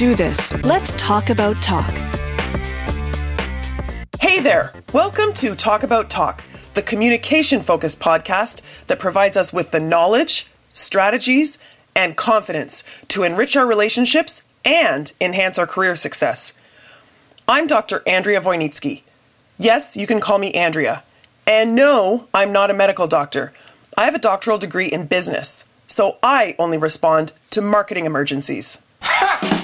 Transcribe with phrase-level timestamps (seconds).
[0.00, 0.50] do this.
[0.64, 1.90] Let's talk about talk.
[4.18, 4.72] Hey there!
[4.94, 6.42] Welcome to Talk About Talk,
[6.72, 11.58] the communication focused podcast that provides us with the knowledge, strategies,
[11.94, 16.54] and confidence to enrich our relationships and enhance our career success.
[17.46, 18.02] I'm Dr.
[18.06, 19.02] Andrea Wojnicki.
[19.58, 21.02] Yes, you can call me Andrea.
[21.46, 23.52] And no, I'm not a medical doctor.
[23.98, 28.78] I have a doctoral degree in business, so I only respond to marketing emergencies.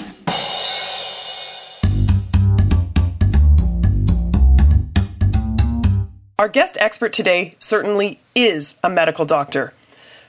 [6.38, 9.72] Our guest expert today certainly is a medical doctor.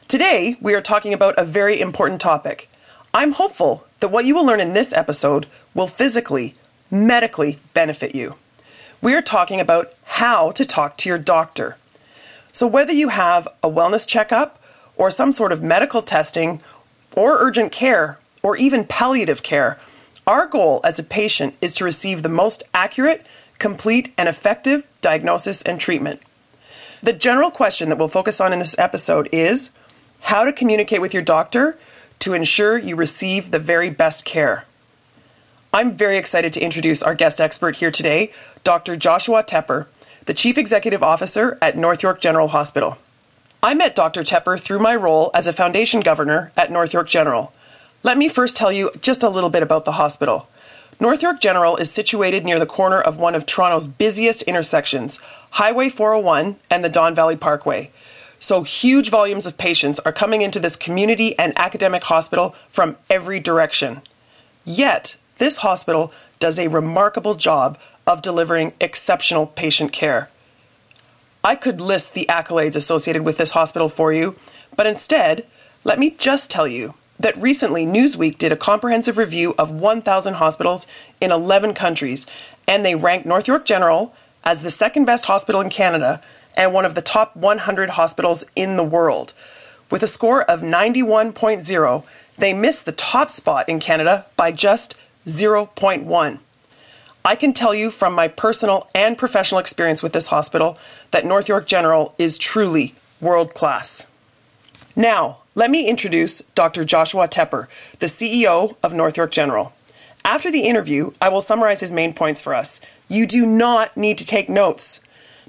[0.07, 2.69] Today, we are talking about a very important topic.
[3.13, 6.55] I'm hopeful that what you will learn in this episode will physically,
[6.89, 8.35] medically benefit you.
[9.01, 11.75] We are talking about how to talk to your doctor.
[12.53, 14.63] So, whether you have a wellness checkup
[14.95, 16.61] or some sort of medical testing
[17.17, 19.77] or urgent care or even palliative care,
[20.25, 23.25] our goal as a patient is to receive the most accurate,
[23.59, 26.21] complete, and effective diagnosis and treatment.
[27.01, 29.71] The general question that we'll focus on in this episode is
[30.21, 31.77] how to communicate with your doctor
[32.19, 34.65] to ensure you receive the very best care.
[35.73, 38.31] I'm very excited to introduce our guest expert here today,
[38.63, 38.95] Dr.
[38.95, 39.85] Joshua Tepper,
[40.25, 42.97] the Chief Executive Officer at North York General Hospital.
[43.61, 44.23] I met Dr.
[44.23, 47.53] Tepper through my role as a foundation governor at North York General.
[48.03, 50.47] Let me first tell you just a little bit about the hospital.
[50.99, 55.19] North York General is situated near the corner of one of Toronto's busiest intersections,
[55.51, 57.91] Highway 401 and the Don Valley Parkway.
[58.39, 63.39] So, huge volumes of patients are coming into this community and academic hospital from every
[63.39, 64.01] direction.
[64.65, 70.29] Yet, this hospital does a remarkable job of delivering exceptional patient care.
[71.43, 74.35] I could list the accolades associated with this hospital for you,
[74.75, 75.45] but instead,
[75.83, 80.87] let me just tell you that recently Newsweek did a comprehensive review of 1,000 hospitals
[81.19, 82.25] in 11 countries,
[82.67, 86.21] and they ranked North York General as the second best hospital in Canada
[86.55, 89.33] and one of the top 100 hospitals in the world.
[89.89, 92.03] With a score of 91.0,
[92.37, 96.39] they missed the top spot in Canada by just 0.1.
[97.23, 100.77] I can tell you from my personal and professional experience with this hospital
[101.11, 104.06] that North York General is truly world class.
[104.97, 106.83] Now, let me introduce Dr.
[106.83, 107.67] Joshua Tepper,
[107.99, 109.71] the CEO of North York General.
[110.25, 112.81] After the interview, I will summarize his main points for us.
[113.07, 114.99] You do not need to take notes.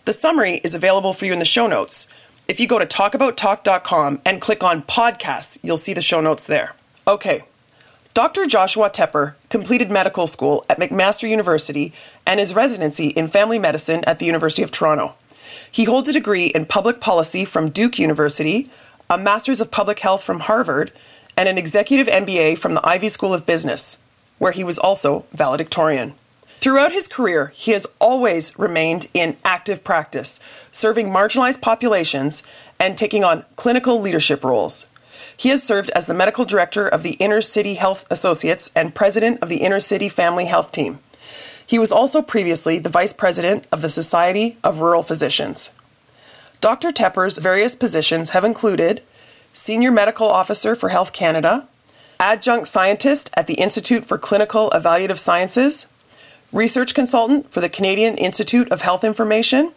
[0.04, 2.06] The summary is available for you in the show notes.
[2.46, 6.74] If you go to talkabouttalk.com and click on podcasts, you'll see the show notes there.
[7.06, 7.44] Okay,
[8.12, 8.44] Dr.
[8.44, 11.94] Joshua Tepper completed medical school at McMaster University
[12.26, 15.14] and his residency in family medicine at the University of Toronto.
[15.70, 18.70] He holds a degree in public policy from Duke University,
[19.10, 20.92] a Master's of Public Health from Harvard,
[21.36, 23.96] and an executive MBA from the Ivey School of Business,
[24.38, 26.14] where he was also valedictorian.
[26.60, 30.40] Throughout his career, he has always remained in active practice,
[30.72, 32.42] serving marginalized populations
[32.78, 34.88] and taking on clinical leadership roles.
[35.36, 39.40] He has served as the medical director of the Inner City Health Associates and president
[39.40, 40.98] of the Inner City Family Health Team.
[41.64, 45.70] He was also previously the vice president of the Society of Rural Physicians.
[46.60, 46.90] Dr.
[46.90, 49.02] Tepper's various positions have included
[49.52, 51.68] Senior Medical Officer for Health Canada,
[52.18, 55.86] Adjunct Scientist at the Institute for Clinical Evaluative Sciences,
[56.52, 59.72] Research Consultant for the Canadian Institute of Health Information,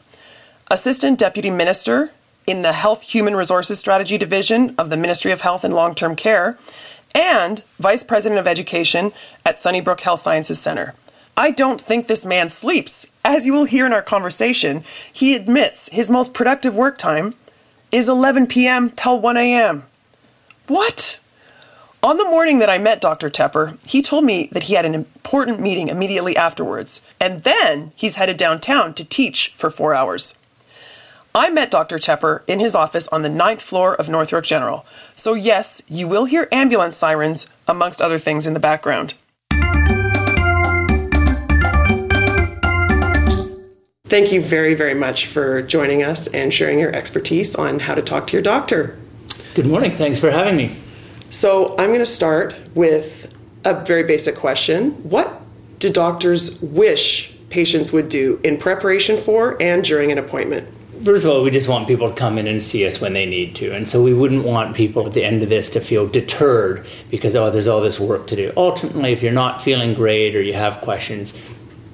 [0.72, 2.12] Assistant Deputy Minister
[2.48, 6.16] in the Health Human Resources Strategy Division of the Ministry of Health and Long Term
[6.16, 6.58] Care,
[7.14, 9.12] and Vice President of Education
[9.46, 10.96] at Sunnybrook Health Sciences Center.
[11.38, 13.06] I don't think this man sleeps.
[13.24, 17.36] As you will hear in our conversation, he admits his most productive work time
[17.92, 18.90] is 11 p.m.
[18.90, 19.84] till 1 a.m.
[20.68, 21.20] What?
[22.02, 23.30] On the morning that I met Dr.
[23.30, 28.16] Tepper, he told me that he had an important meeting immediately afterwards, and then he's
[28.16, 30.34] headed downtown to teach for four hours.
[31.36, 32.00] I met Dr.
[32.00, 34.84] Tepper in his office on the ninth floor of North York General.
[35.16, 39.14] So, yes, you will hear ambulance sirens, amongst other things, in the background.
[44.12, 48.02] Thank you very, very much for joining us and sharing your expertise on how to
[48.02, 49.00] talk to your doctor.
[49.56, 49.92] Good morning.
[49.92, 50.76] Thanks for having me.
[51.30, 54.92] So, I'm going to start with a very basic question.
[55.10, 55.42] What
[55.80, 60.68] do doctors wish patients would do in preparation for and during an appointment?
[61.06, 63.26] First of all, we just want people to come in and see us when they
[63.26, 63.74] need to.
[63.74, 67.38] And so we wouldn't want people at the end of this to feel deterred because,
[67.38, 68.52] oh, there's all this work to do.
[68.58, 71.34] Ultimately, if you're not feeling great or you have questions,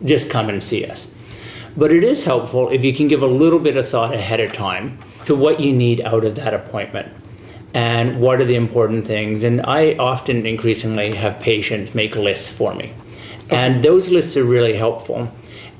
[0.04, 1.08] just come and see us.
[1.78, 4.52] But it is helpful if you can give a little bit of thought ahead of
[4.52, 4.98] time
[5.28, 7.10] to what you need out of that appointment.
[7.74, 9.44] and what are the important things.
[9.44, 12.94] And I often increasingly have patients make lists for me.
[13.50, 15.32] And those lists are really helpful.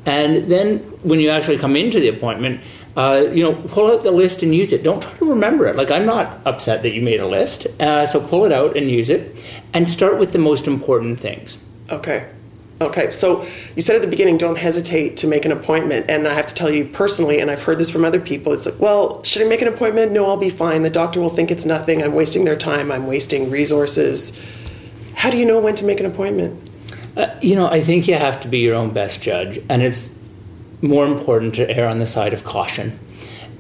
[0.06, 2.62] And then when you actually come into the appointment,
[2.96, 4.84] uh, you know, pull out the list and use it.
[4.84, 5.76] Don't try to remember it.
[5.76, 7.68] Like, I'm not upset that you made a list.
[7.80, 11.58] Uh, so pull it out and use it and start with the most important things.
[11.90, 12.30] Okay.
[12.80, 13.44] Okay, so
[13.76, 16.06] you said at the beginning, don't hesitate to make an appointment.
[16.10, 18.68] And I have to tell you personally, and I've heard this from other people, it's
[18.68, 20.12] like, well, should I make an appointment?
[20.12, 20.84] No, I'll be fine.
[20.84, 22.04] The doctor will think it's nothing.
[22.04, 22.92] I'm wasting their time.
[22.92, 24.40] I'm wasting resources.
[25.16, 26.70] How do you know when to make an appointment?
[27.18, 30.16] Uh, you know, I think you have to be your own best judge, and it's
[30.84, 33.00] more important to err on the side of caution.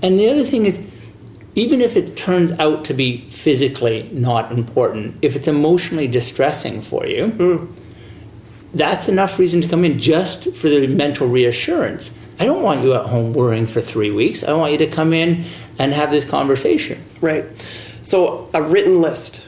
[0.04, 0.80] And the other thing is,
[1.56, 7.08] even if it turns out to be physically not important, if it's emotionally distressing for
[7.08, 7.74] you, mm.
[8.74, 12.12] That's enough reason to come in just for the mental reassurance.
[12.40, 14.44] I don't want you at home worrying for three weeks.
[14.44, 15.46] I want you to come in
[15.80, 17.04] and have this conversation.
[17.22, 17.46] Right.
[18.04, 19.48] So, a written list.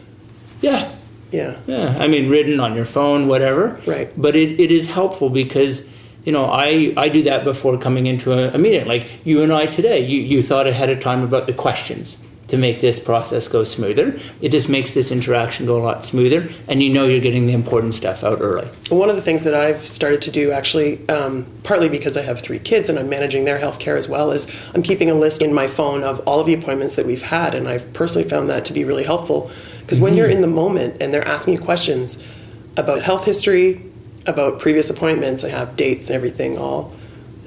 [0.61, 0.91] Yeah.
[1.31, 1.59] Yeah.
[1.67, 1.97] Yeah.
[1.99, 3.79] I mean, written on your phone, whatever.
[3.85, 4.11] Right.
[4.19, 5.87] But it, it is helpful because,
[6.25, 8.87] you know, I, I do that before coming into a, a meeting.
[8.87, 12.57] Like you and I today, you, you thought ahead of time about the questions to
[12.57, 14.19] make this process go smoother.
[14.41, 17.53] It just makes this interaction go a lot smoother, and you know you're getting the
[17.53, 18.67] important stuff out early.
[18.89, 22.41] One of the things that I've started to do, actually, um, partly because I have
[22.41, 25.41] three kids and I'm managing their health care as well, is I'm keeping a list
[25.41, 28.49] in my phone of all of the appointments that we've had, and I've personally found
[28.49, 29.51] that to be really helpful
[29.81, 30.05] because mm-hmm.
[30.05, 32.23] when you're in the moment and they're asking you questions
[32.77, 33.81] about health history,
[34.25, 36.93] about previous appointments, I have dates and everything all.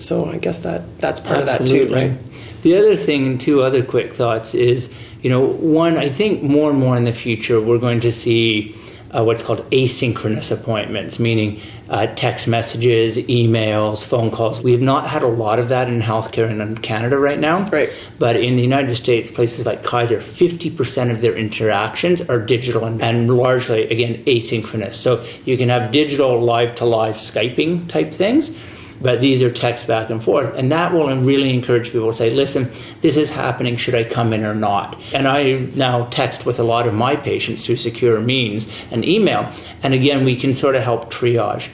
[0.02, 1.82] So I guess that that's part Absolutely.
[1.82, 2.32] of that too, right?
[2.62, 6.70] The other thing, and two other quick thoughts is, you know, one, I think more
[6.70, 8.76] and more in the future we're going to see
[9.10, 11.60] uh, what's called asynchronous appointments, meaning
[11.90, 14.62] uh, text messages, emails, phone calls.
[14.62, 17.68] We have not had a lot of that in healthcare in Canada right now.
[17.68, 17.90] Right.
[18.18, 23.02] But in the United States, places like Kaiser, 50% of their interactions are digital and,
[23.02, 24.94] and largely, again, asynchronous.
[24.94, 28.56] So you can have digital live to live Skyping type things
[29.02, 30.54] but these are texts back and forth.
[30.56, 32.70] And that will really encourage people to say, listen,
[33.00, 33.76] this is happening.
[33.76, 35.00] Should I come in or not?
[35.12, 39.50] And I now text with a lot of my patients through secure means and email.
[39.82, 41.68] And again, we can sort of help triage.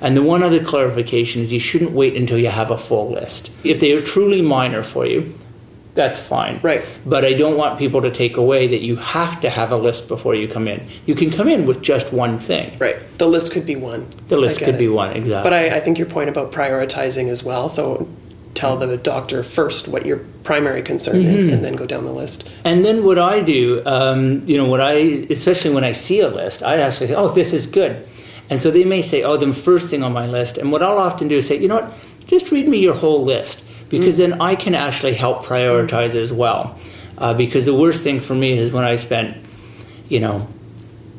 [0.00, 3.52] And the one other clarification is you shouldn't wait until you have a full list.
[3.62, 5.32] If they are truly minor for you,
[5.94, 6.58] that's fine.
[6.62, 6.82] Right.
[7.04, 10.08] But I don't want people to take away that you have to have a list
[10.08, 10.86] before you come in.
[11.04, 12.76] You can come in with just one thing.
[12.78, 12.96] Right.
[13.18, 14.06] The list could be one.
[14.28, 14.78] The list could it.
[14.78, 15.50] be one, exactly.
[15.50, 17.68] But I, I, think your point about prioritizing as well.
[17.68, 18.08] So
[18.54, 21.36] tell the doctor first what your primary concern mm-hmm.
[21.36, 22.48] is and then go down the list.
[22.64, 24.92] And then what I do, um, you know, what I,
[25.28, 28.08] especially when I see a list, I actually think, oh, this is good.
[28.48, 30.58] And so they may say, oh, the first thing on my list.
[30.58, 31.94] And what I'll often do is say, you know what,
[32.26, 36.78] just read me your whole list because then I can actually help prioritize as well.
[37.18, 39.36] Uh, because the worst thing for me is when I spent,
[40.08, 40.48] you know,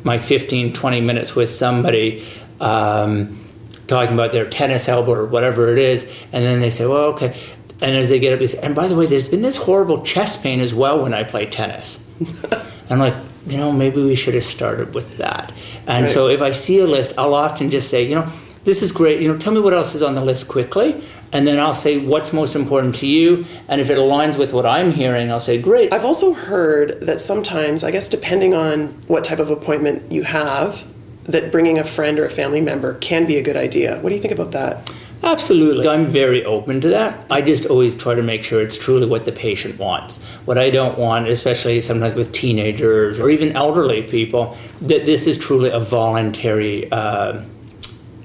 [0.03, 2.25] my 15, 20 minutes with somebody
[2.59, 3.39] um,
[3.87, 7.37] talking about their tennis elbow or whatever it is, and then they say, well, okay.
[7.79, 10.03] And as they get up, they say, and by the way, there's been this horrible
[10.03, 12.05] chest pain as well when I play tennis.
[12.89, 13.13] I'm like,
[13.45, 15.53] you know, maybe we should have started with that.
[15.85, 16.13] And right.
[16.13, 18.31] so if I see a list, I'll often just say, you know,
[18.63, 19.21] this is great.
[19.21, 21.03] You know, tell me what else is on the list quickly,
[21.33, 23.45] and then I'll say what's most important to you.
[23.67, 25.91] And if it aligns with what I'm hearing, I'll say great.
[25.91, 30.85] I've also heard that sometimes, I guess, depending on what type of appointment you have,
[31.23, 33.99] that bringing a friend or a family member can be a good idea.
[33.99, 34.93] What do you think about that?
[35.23, 35.87] Absolutely.
[35.87, 37.25] I'm very open to that.
[37.31, 40.21] I just always try to make sure it's truly what the patient wants.
[40.43, 45.37] What I don't want, especially sometimes with teenagers or even elderly people, that this is
[45.37, 47.41] truly a voluntary uh,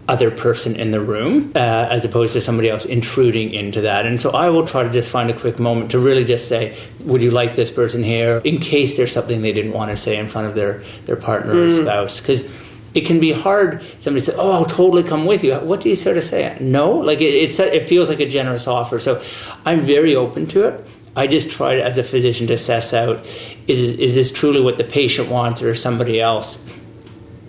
[0.08, 4.06] other person in the room uh, as opposed to somebody else intruding into that.
[4.06, 6.76] And so I will try to just find a quick moment to really just say,
[7.00, 8.40] Would you like this person here?
[8.44, 11.54] in case there's something they didn't want to say in front of their, their partner
[11.54, 11.66] mm.
[11.66, 12.20] or spouse.
[12.20, 12.48] Because
[12.94, 13.84] it can be hard.
[13.98, 16.56] Somebody says, "Oh, I'll totally come with you." What do you sort of say?
[16.58, 18.98] No, like it, it feels like a generous offer.
[18.98, 19.22] So
[19.66, 20.86] I'm very open to it.
[21.14, 23.26] I just try to, as a physician to assess out
[23.66, 26.64] is is this truly what the patient wants or somebody else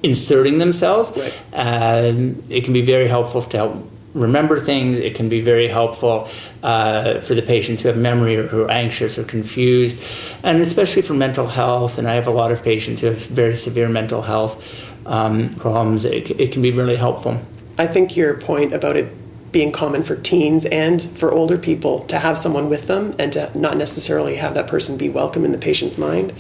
[0.04, 1.12] inserting themselves.
[1.16, 1.34] Right.
[1.54, 4.98] Um, it can be very helpful to help remember things.
[4.98, 6.28] It can be very helpful
[6.64, 9.98] uh, for the patients who have memory or who are anxious or confused,
[10.44, 11.98] and especially for mental health.
[11.98, 14.64] And I have a lot of patients who have very severe mental health
[15.06, 16.06] um, problems.
[16.06, 17.40] It, it can be really helpful.
[17.78, 19.14] I think your point about it
[19.52, 23.58] being common for teens and for older people to have someone with them and to
[23.58, 26.34] not necessarily have that person be welcome in the patient's mind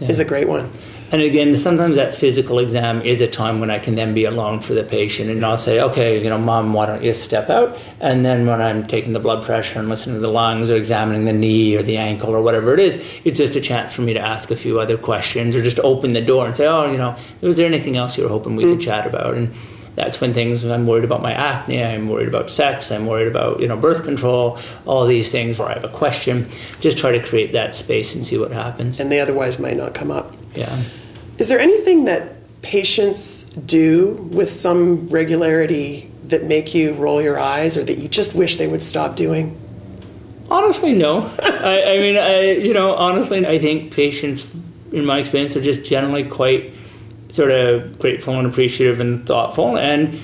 [0.00, 0.08] yeah.
[0.08, 0.72] is a great one.
[1.10, 4.60] And again, sometimes that physical exam is a time when I can then be alone
[4.60, 7.78] for the patient, and I'll say, "Okay, you know, mom, why don't you step out?"
[8.00, 11.24] And then when I'm taking the blood pressure and listening to the lungs or examining
[11.24, 14.12] the knee or the ankle or whatever it is, it's just a chance for me
[14.12, 16.98] to ask a few other questions or just open the door and say, "Oh, you
[16.98, 18.72] know, was there anything else you were hoping we mm.
[18.72, 19.50] could chat about?" And
[19.98, 23.60] that's when things I'm worried about my acne, I'm worried about sex, I'm worried about,
[23.60, 26.46] you know, birth control, all these things where I have a question.
[26.80, 29.00] Just try to create that space and see what happens.
[29.00, 30.34] And they otherwise might not come up.
[30.54, 30.82] Yeah.
[31.38, 37.76] Is there anything that patients do with some regularity that make you roll your eyes
[37.76, 39.56] or that you just wish they would stop doing?
[40.50, 41.30] Honestly, no.
[41.42, 44.50] I, I mean, I, you know, honestly, I think patients,
[44.92, 46.72] in my experience, are just generally quite
[47.30, 49.76] sort of grateful and appreciative and thoughtful.
[49.76, 50.14] And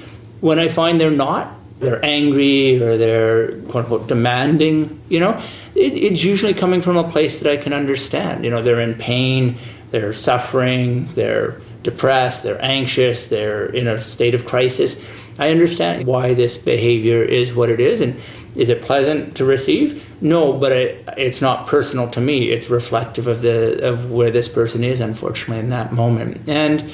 [0.41, 5.41] when I find they're not, they're angry or they're quote unquote demanding, you know,
[5.75, 8.45] it, it's usually coming from a place that I can understand.
[8.45, 9.59] You know, they're in pain,
[9.95, 15.01] they're suffering, they're depressed, they're anxious, they're in a state of crisis.
[15.39, 18.01] I understand why this behavior is what it is.
[18.01, 18.21] And
[18.57, 20.05] is it pleasant to receive?
[20.21, 22.51] No, but it, it's not personal to me.
[22.51, 26.49] It's reflective of the of where this person is, unfortunately, in that moment.
[26.49, 26.91] And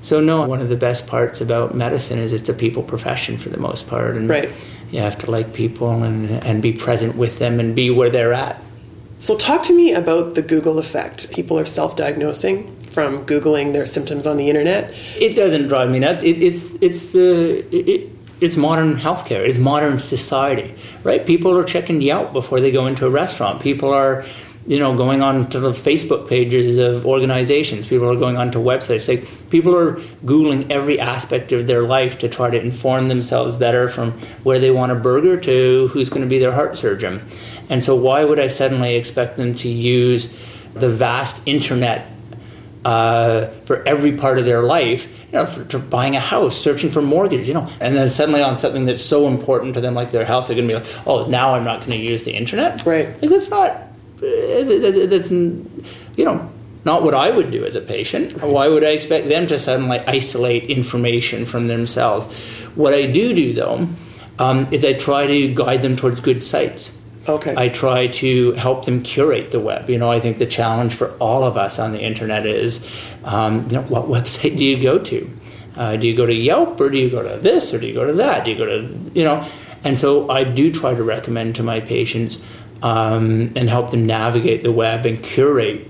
[0.00, 3.50] so, no, one of the best parts about medicine is it's a people profession for
[3.50, 4.50] the most part, and right.
[4.90, 8.32] you have to like people and and be present with them and be where they're
[8.32, 8.62] at.
[9.20, 11.30] So, talk to me about the Google effect.
[11.30, 14.94] People are self-diagnosing from googling their symptoms on the internet.
[15.18, 16.22] It doesn't drive me nuts.
[16.22, 18.10] It, it's it's uh, it,
[18.40, 19.46] it's modern healthcare.
[19.46, 20.74] It's modern society,
[21.04, 21.24] right?
[21.26, 23.60] People are checking Yelp before they go into a restaurant.
[23.60, 24.24] People are,
[24.66, 27.86] you know, going on to the Facebook pages of organizations.
[27.86, 29.06] People are going onto websites.
[29.06, 33.86] Like people are googling every aspect of their life to try to inform themselves better,
[33.86, 34.12] from
[34.44, 37.20] where they want a burger to who's going to be their heart surgeon.
[37.70, 40.30] And so, why would I suddenly expect them to use
[40.74, 42.06] the vast internet
[42.84, 46.90] uh, for every part of their life, you know, for, for, buying a house, searching
[46.90, 50.10] for mortgage, you know, and then suddenly on something that's so important to them, like
[50.10, 52.32] their health, they're going to be like, oh, now I'm not going to use the
[52.32, 52.84] internet.
[52.84, 53.08] Right.
[53.22, 53.82] Like that's not.
[54.20, 56.50] That's you know
[56.84, 58.42] not what I would do as a patient.
[58.42, 62.26] Why would I expect them to suddenly isolate information from themselves?
[62.74, 63.88] What I do do though
[64.38, 66.96] um, is I try to guide them towards good sites.
[67.30, 67.54] Okay.
[67.56, 69.88] I try to help them curate the web.
[69.88, 72.88] You know, I think the challenge for all of us on the internet is,
[73.24, 75.30] um, you know, what website do you go to?
[75.76, 77.94] Uh, do you go to Yelp or do you go to this or do you
[77.94, 78.44] go to that?
[78.44, 79.48] Do you go to, you know?
[79.84, 82.42] And so I do try to recommend to my patients
[82.82, 85.89] um, and help them navigate the web and curate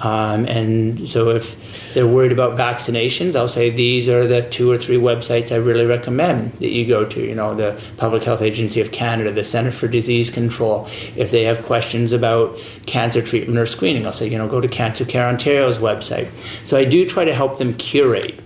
[0.00, 4.78] um, and so if they're worried about vaccinations, I'll say these are the two or
[4.78, 7.20] three websites I really recommend that you go to.
[7.20, 10.88] You know, the Public Health Agency of Canada, the Centre for Disease Control.
[11.16, 14.68] If they have questions about cancer treatment or screening, I'll say, you know, go to
[14.68, 16.30] Cancer Care Ontario's website.
[16.64, 18.40] So I do try to help them curate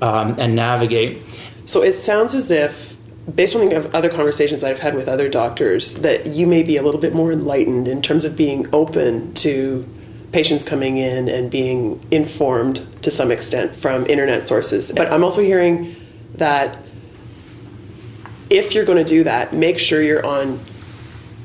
[0.00, 1.22] um, and navigate.
[1.66, 2.94] So it sounds as if
[3.34, 6.82] based on the other conversations I've had with other doctors, that you may be a
[6.82, 9.86] little bit more enlightened in terms of being open to
[10.34, 14.90] patients coming in and being informed to some extent from internet sources.
[14.90, 15.94] But I'm also hearing
[16.34, 16.76] that
[18.50, 20.58] if you're going to do that, make sure you're on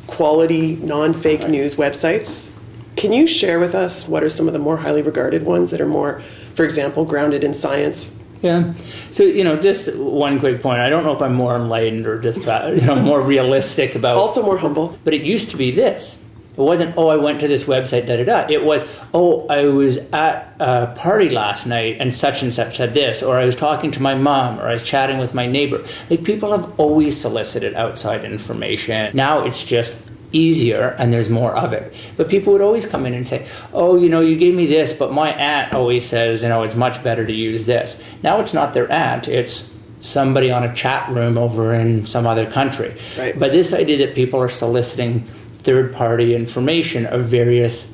[0.08, 2.52] quality, non fake news websites.
[2.96, 5.80] Can you share with us what are some of the more highly regarded ones that
[5.80, 6.22] are more,
[6.56, 8.20] for example, grounded in science?
[8.42, 8.74] Yeah.
[9.12, 10.80] So you know, just one quick point.
[10.80, 14.18] I don't know if I'm more enlightened or just uh, you know more realistic about.
[14.18, 14.98] Also more humble.
[15.04, 16.26] But it used to be this.
[16.60, 18.48] It wasn't, oh, I went to this website, da da da.
[18.50, 22.94] It was, oh, I was at a party last night and such and such said
[22.94, 25.86] this, or I was talking to my mom, or I was chatting with my neighbor.
[26.10, 29.16] Like people have always solicited outside information.
[29.16, 31.94] Now it's just easier and there's more of it.
[32.18, 34.92] But people would always come in and say, oh, you know, you gave me this,
[34.92, 38.04] but my aunt always says, you know, it's much better to use this.
[38.22, 42.50] Now it's not their aunt, it's somebody on a chat room over in some other
[42.50, 42.96] country.
[43.18, 43.38] Right.
[43.38, 45.28] But this idea that people are soliciting
[45.60, 47.92] third party information of various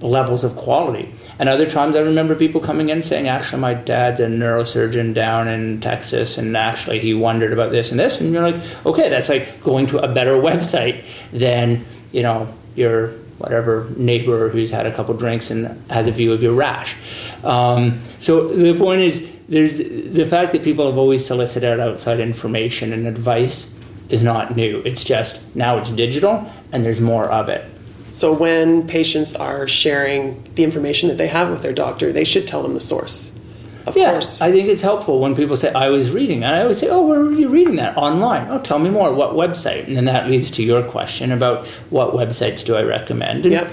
[0.00, 1.12] levels of quality.
[1.38, 5.48] And other times I remember people coming in saying, actually, my dad's a neurosurgeon down
[5.48, 8.20] in Texas, and actually he wondered about this and this.
[8.20, 13.08] And you're like, okay, that's like going to a better website than, you know, your
[13.38, 16.96] whatever neighbor who's had a couple drinks and has a view of your rash.
[17.44, 22.92] Um, so the point is, there's the fact that people have always solicited outside information
[22.92, 23.77] and advice
[24.08, 24.82] is not new.
[24.84, 27.70] It's just now it's digital and there's more of it.
[28.10, 32.48] So when patients are sharing the information that they have with their doctor, they should
[32.48, 33.38] tell them the source.
[33.86, 34.40] Of yeah, course.
[34.40, 36.44] I think it's helpful when people say, I was reading.
[36.44, 37.96] And I always say, Oh, where were you reading that?
[37.96, 38.46] Online.
[38.50, 39.12] Oh, tell me more.
[39.14, 39.86] What website?
[39.86, 43.44] And then that leads to your question about what websites do I recommend.
[43.44, 43.70] And yep.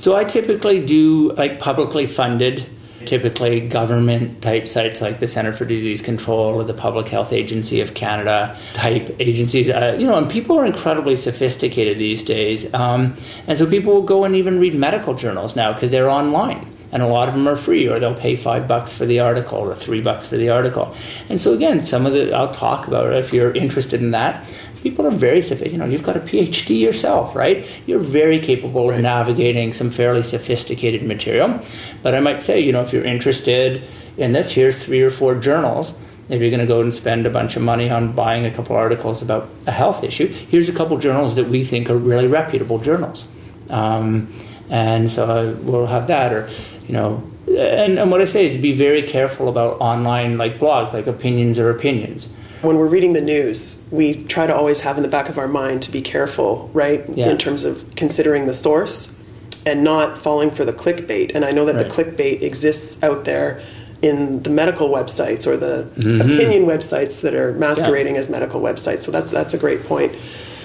[0.00, 2.66] So I typically do like publicly funded
[3.06, 7.80] typically government type sites like the Center for Disease Control or the Public Health Agency
[7.80, 9.68] of Canada type agencies.
[9.70, 12.72] Uh, you know, and people are incredibly sophisticated these days.
[12.74, 13.14] Um,
[13.46, 16.70] and so people will go and even read medical journals now because they're online.
[16.92, 19.58] And a lot of them are free, or they'll pay five bucks for the article
[19.58, 20.94] or three bucks for the article.
[21.28, 24.46] And so, again, some of the, I'll talk about it if you're interested in that
[24.84, 25.72] people are very sophisticated.
[25.72, 27.66] You know, you've got a PhD yourself, right?
[27.86, 31.58] You're very capable of navigating some fairly sophisticated material.
[32.02, 33.82] But I might say, you know, if you're interested
[34.18, 35.98] in this, here's three or four journals.
[36.28, 38.76] If you're going to go and spend a bunch of money on buying a couple
[38.76, 42.78] articles about a health issue, here's a couple journals that we think are really reputable
[42.78, 43.26] journals.
[43.70, 44.32] Um,
[44.68, 46.50] and so we'll have that, or
[46.86, 50.92] you know, and, and what I say is be very careful about online like blogs,
[50.92, 52.28] like opinions or opinions
[52.64, 55.48] when we're reading the news, we try to always have in the back of our
[55.48, 57.08] mind to be careful, right?
[57.08, 57.30] Yeah.
[57.30, 59.22] In terms of considering the source
[59.66, 61.34] and not falling for the clickbait.
[61.34, 61.88] And I know that right.
[61.88, 63.62] the clickbait exists out there
[64.02, 66.20] in the medical websites or the mm-hmm.
[66.20, 68.20] opinion websites that are masquerading yeah.
[68.20, 69.02] as medical websites.
[69.02, 70.14] So that's that's a great point.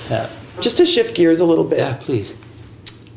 [0.10, 0.30] Yeah.
[0.60, 1.80] Just to shift gears a little bit.
[1.80, 2.36] Yeah, please.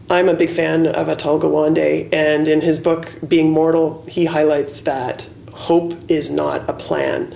[0.09, 4.83] I'm a big fan of Atul Gawande, and in his book Being Mortal, he highlights
[4.83, 7.35] that hope is not a plan.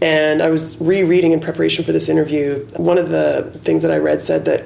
[0.00, 2.66] And I was rereading in preparation for this interview.
[2.76, 4.64] One of the things that I read said that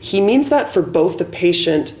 [0.00, 2.00] he means that for both the patient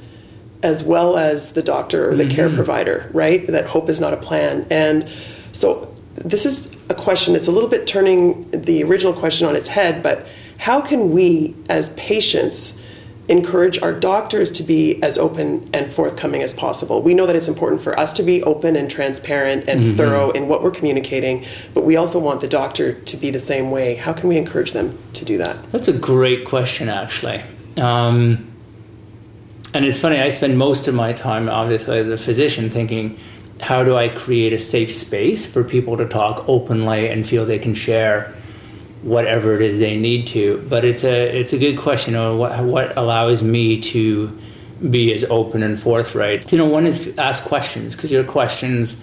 [0.62, 2.34] as well as the doctor or the mm-hmm.
[2.34, 3.46] care provider, right?
[3.46, 4.66] That hope is not a plan.
[4.70, 5.08] And
[5.52, 9.68] so this is a question that's a little bit turning the original question on its
[9.68, 10.26] head, but
[10.58, 12.82] how can we as patients
[13.28, 17.02] encourage our doctors to be as open and forthcoming as possible.
[17.02, 19.96] We know that it's important for us to be open and transparent and mm-hmm.
[19.96, 23.70] thorough in what we're communicating, but we also want the doctor to be the same
[23.70, 23.96] way.
[23.96, 25.72] How can we encourage them to do that?
[25.72, 27.42] That's a great question, actually.
[27.76, 28.46] Um,
[29.74, 33.18] and it's funny, I spend most of my time, obviously, as a physician, thinking,
[33.60, 37.58] how do I create a safe space for people to talk openly and feel they
[37.58, 38.34] can share
[39.06, 40.64] whatever it is they need to.
[40.68, 42.14] But it's a it's a good question.
[42.14, 44.36] Know, what what allows me to
[44.90, 46.50] be as open and forthright?
[46.52, 49.00] You know, one is ask questions because your questions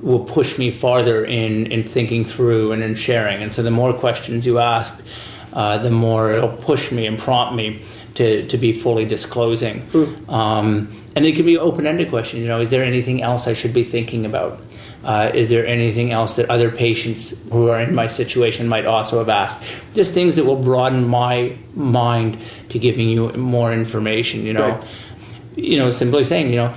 [0.00, 3.42] will push me farther in in thinking through and in sharing.
[3.42, 5.02] And so the more questions you ask,
[5.54, 7.82] uh, the more it'll push me and prompt me
[8.14, 9.80] to to be fully disclosing.
[9.92, 10.28] Mm.
[10.28, 12.42] Um, and they can be open ended questions.
[12.42, 14.60] You know, is there anything else I should be thinking about?
[15.04, 19.18] Uh, is there anything else that other patients who are in my situation might also
[19.18, 19.62] have asked?
[19.94, 22.38] Just things that will broaden my mind
[22.70, 24.44] to giving you more information.
[24.44, 24.84] You know, right.
[25.56, 26.74] you know, simply saying, you know,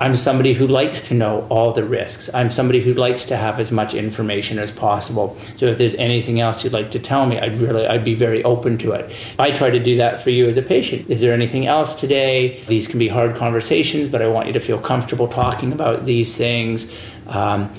[0.00, 2.28] I'm somebody who likes to know all the risks.
[2.34, 5.36] I'm somebody who likes to have as much information as possible.
[5.56, 8.42] So if there's anything else you'd like to tell me, I'd really I'd be very
[8.42, 9.14] open to it.
[9.38, 11.08] I try to do that for you as a patient.
[11.08, 12.64] Is there anything else today?
[12.66, 16.36] These can be hard conversations, but I want you to feel comfortable talking about these
[16.36, 16.92] things
[17.26, 17.72] um,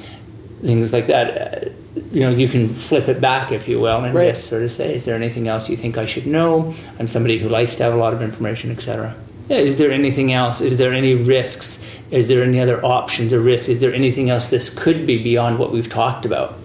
[0.62, 1.72] things like that.
[2.12, 4.30] You know, you can flip it back, if you will, and right.
[4.30, 7.40] just sort of say, "Is there anything else you think I should know?" I'm somebody
[7.40, 9.16] who likes to have a lot of information, etc.
[9.48, 10.60] Yeah, is there anything else?
[10.60, 11.85] Is there any risks?
[12.12, 13.68] Is there any other options or risks?
[13.68, 16.56] Is there anything else this could be beyond what we've talked about?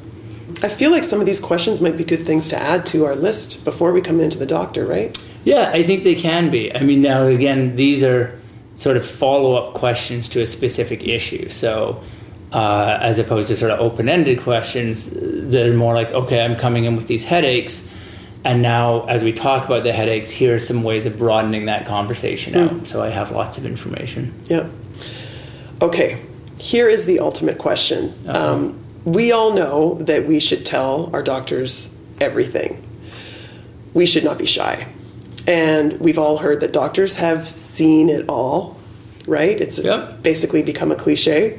[0.62, 3.14] I feel like some of these questions might be good things to add to our
[3.14, 5.16] list before we come into the doctor, right?
[5.44, 6.74] Yeah, I think they can be.
[6.74, 8.38] I mean, now again, these are
[8.74, 11.48] sort of follow up questions to a specific issue.
[11.48, 12.03] So,
[12.53, 16.85] uh, as opposed to sort of open ended questions they're more like, okay, I'm coming
[16.85, 17.88] in with these headaches.
[18.42, 21.87] And now, as we talk about the headaches, here are some ways of broadening that
[21.87, 22.81] conversation mm.
[22.81, 22.88] out.
[22.88, 24.35] So I have lots of information.
[24.46, 24.68] Yeah.
[25.83, 26.23] Okay,
[26.59, 28.12] here is the ultimate question.
[28.29, 32.87] Um, we all know that we should tell our doctors everything.
[33.95, 34.87] We should not be shy.
[35.47, 38.79] And we've all heard that doctors have seen it all,
[39.27, 39.59] right?
[39.59, 40.23] It's yep.
[40.23, 41.59] basically become a cliche.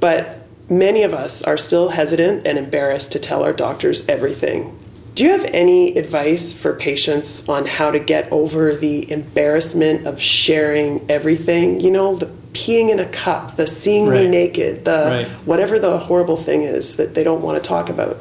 [0.00, 4.76] But many of us are still hesitant and embarrassed to tell our doctors everything.
[5.14, 10.20] Do you have any advice for patients on how to get over the embarrassment of
[10.20, 11.80] sharing everything?
[11.80, 14.24] You know, the peeing in a cup, the seeing right.
[14.24, 15.26] me naked, the right.
[15.44, 18.16] whatever the horrible thing is that they don't want to talk about.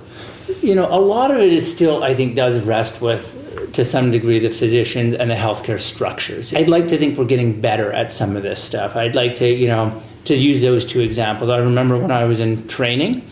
[0.62, 3.32] You know, a lot of it is still, I think, does rest with
[3.74, 6.54] to some degree the physicians and the healthcare structures.
[6.54, 8.96] I'd like to think we're getting better at some of this stuff.
[8.96, 11.50] I'd like to, you know, to use those two examples.
[11.50, 13.26] I remember when I was in training,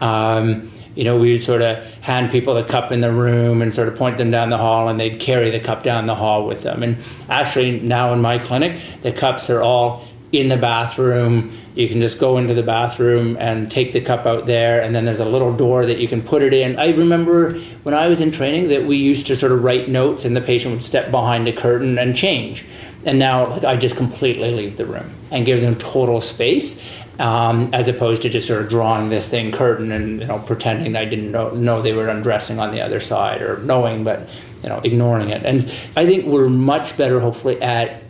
[0.00, 3.72] um, you know, we would sort of hand people the cup in the room and
[3.72, 6.44] sort of point them down the hall, and they'd carry the cup down the hall
[6.44, 6.82] with them.
[6.82, 6.96] And
[7.28, 11.52] actually, now in my clinic, the cups are all in the bathroom.
[11.74, 15.04] You can just go into the bathroom and take the cup out there, and then
[15.04, 16.78] there's a little door that you can put it in.
[16.78, 20.24] I remember when I was in training that we used to sort of write notes,
[20.24, 22.64] and the patient would step behind a curtain and change.
[23.04, 26.82] And now, like, I just completely leave the room and give them total space.
[27.18, 30.96] um, as opposed to just sort of drawing this thing curtain and you know pretending
[30.96, 34.28] I didn't know, know they were undressing on the other side or knowing but
[34.62, 35.44] you know ignoring it.
[35.44, 35.64] And
[35.96, 38.02] I think we're much better, hopefully, at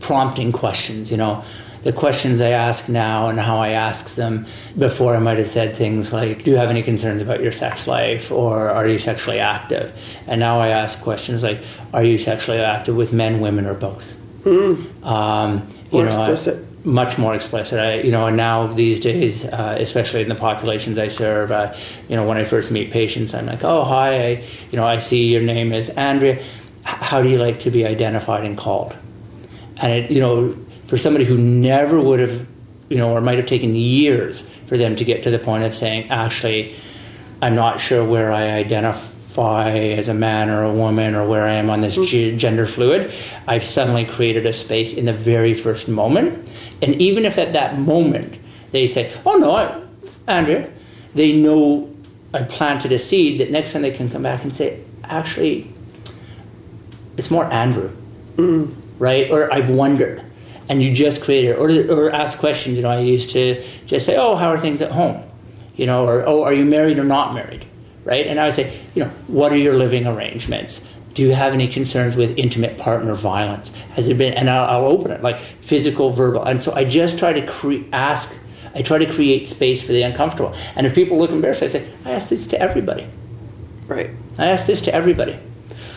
[0.00, 1.10] prompting questions.
[1.10, 1.44] You know,
[1.82, 4.46] the questions I ask now and how I ask them.
[4.76, 7.86] Before I might have said things like, "Do you have any concerns about your sex
[7.86, 9.92] life?" or "Are you sexually active?"
[10.26, 11.60] And now I ask questions like,
[11.92, 15.04] "Are you sexually active with men, women, or both?" Mm.
[15.04, 16.64] Um, More you know, explicit.
[16.64, 17.78] I, much more explicit.
[17.78, 21.74] I, you know, and now these days, uh, especially in the populations I serve, uh,
[22.08, 24.98] you know, when I first meet patients, I'm like, "Oh, hi, I, you know, I
[24.98, 26.42] see your name is Andrea.
[26.84, 28.94] How do you like to be identified and called?"
[29.80, 32.46] And it, you know, for somebody who never would have,
[32.88, 35.74] you know, or might have taken years for them to get to the point of
[35.74, 36.74] saying, actually,
[37.40, 41.52] I'm not sure where I identify as a man or a woman or where I
[41.52, 42.38] am on this mm-hmm.
[42.38, 43.12] gender fluid.
[43.46, 46.48] I've suddenly created a space in the very first moment.
[46.82, 48.38] And even if at that moment
[48.72, 49.82] they say, oh no, I,
[50.26, 50.70] Andrea,
[51.14, 51.94] they know
[52.34, 55.72] I planted a seed that next time they can come back and say, actually,
[57.16, 57.90] it's more Andrew.
[58.36, 59.30] Mm-hmm right?
[59.30, 60.22] Or I've wondered,
[60.68, 62.76] and you just create it, or or ask questions.
[62.76, 65.22] You know, I used to just say, "Oh, how are things at home?"
[65.76, 67.64] You know, or "Oh, are you married or not married?"
[68.04, 68.26] Right?
[68.26, 70.82] And I would say, you know, what are your living arrangements?
[71.12, 73.70] Do you have any concerns with intimate partner violence?
[73.94, 74.32] Has there been?
[74.32, 77.84] And I'll, I'll open it like physical, verbal, and so I just try to cre-
[77.92, 78.34] ask.
[78.74, 80.54] I try to create space for the uncomfortable.
[80.76, 83.08] And if people look embarrassed, I say, I ask this to everybody.
[83.86, 84.10] Right.
[84.36, 85.38] I ask this to everybody.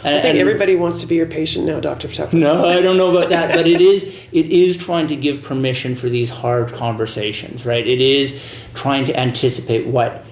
[0.03, 2.07] And, I think everybody wants to be your patient now, Dr.
[2.07, 2.33] Tepper.
[2.33, 5.95] No, I don't know about that, but it is it is trying to give permission
[5.95, 7.85] for these hard conversations, right?
[7.85, 8.41] It is
[8.73, 10.25] trying to anticipate what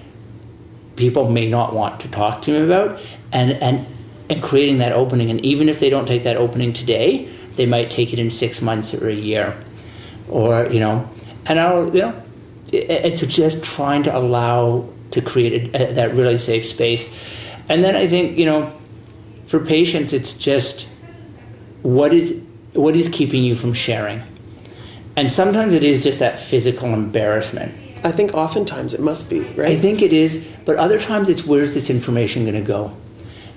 [0.96, 3.00] people may not want to talk to me about
[3.32, 3.86] and and
[4.28, 7.90] and creating that opening and even if they don't take that opening today, they might
[7.90, 9.56] take it in 6 months or a year.
[10.28, 11.08] Or, you know,
[11.46, 12.22] and I'll, you know,
[12.72, 17.12] it's just trying to allow to create a, a, that really safe space.
[17.68, 18.72] And then I think, you know,
[19.50, 20.86] for patients, it's just
[21.82, 22.40] what is
[22.72, 24.22] what is keeping you from sharing,
[25.16, 27.74] and sometimes it is just that physical embarrassment.
[28.04, 29.70] I think oftentimes it must be right.
[29.70, 32.96] I think it is, but other times it's where's this information going to go,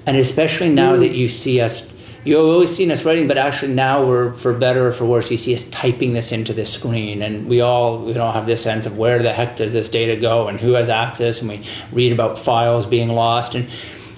[0.08, 1.02] and especially now mm.
[1.02, 1.94] that you see us.
[2.26, 5.36] You've always seen us writing, but actually now we're, for better or for worse, you
[5.36, 8.88] see us typing this into the screen, and we all you know have this sense
[8.88, 12.12] of where the heck does this data go, and who has access, and we read
[12.12, 13.70] about files being lost, and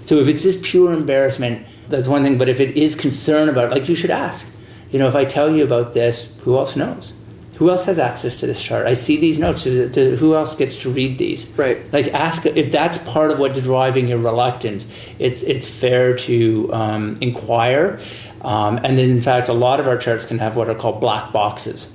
[0.05, 2.37] so if it's just pure embarrassment, that's one thing.
[2.37, 4.47] But if it is concern about, like, you should ask.
[4.91, 7.11] You know, if I tell you about this, who else knows?
[7.55, 8.85] Who else has access to this chart?
[8.85, 9.65] I see these notes.
[9.65, 11.45] It, who else gets to read these?
[11.49, 11.91] Right.
[11.91, 14.85] Like, ask if that's part of what's driving your reluctance.
[15.19, 17.99] It's it's fair to um, inquire.
[18.41, 21.01] Um, and then, in fact, a lot of our charts can have what are called
[21.01, 21.91] black boxes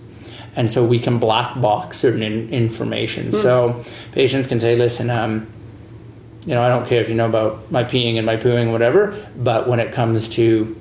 [0.56, 3.28] and so we can black box certain in, information.
[3.28, 3.34] Mm.
[3.34, 5.46] So patients can say, "Listen, um,
[6.46, 9.26] you know, I don't care if you know about my peeing and my pooing, whatever,
[9.36, 10.76] but when it comes to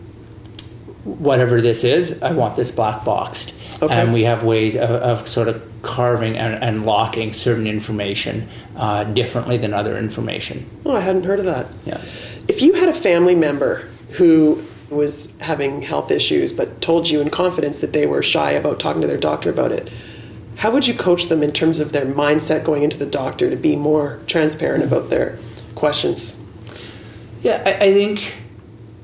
[1.04, 3.54] whatever this is, I want this black boxed.
[3.82, 3.93] Okay.
[3.93, 9.06] And we have ways of, of sort of carving and, and, locking certain information uh,
[9.06, 10.69] differently than other information.
[10.86, 11.67] Oh, I hadn't heard of that.
[11.86, 12.02] Yeah.
[12.50, 17.30] If you had a family member who was having health issues but told you in
[17.30, 19.89] confidence that they were shy about talking to their doctor about it,
[20.58, 23.56] how would you coach them in terms of their mindset going into the doctor to
[23.56, 25.39] be more transparent about their
[25.80, 26.42] questions?
[27.42, 28.34] Yeah, I, I think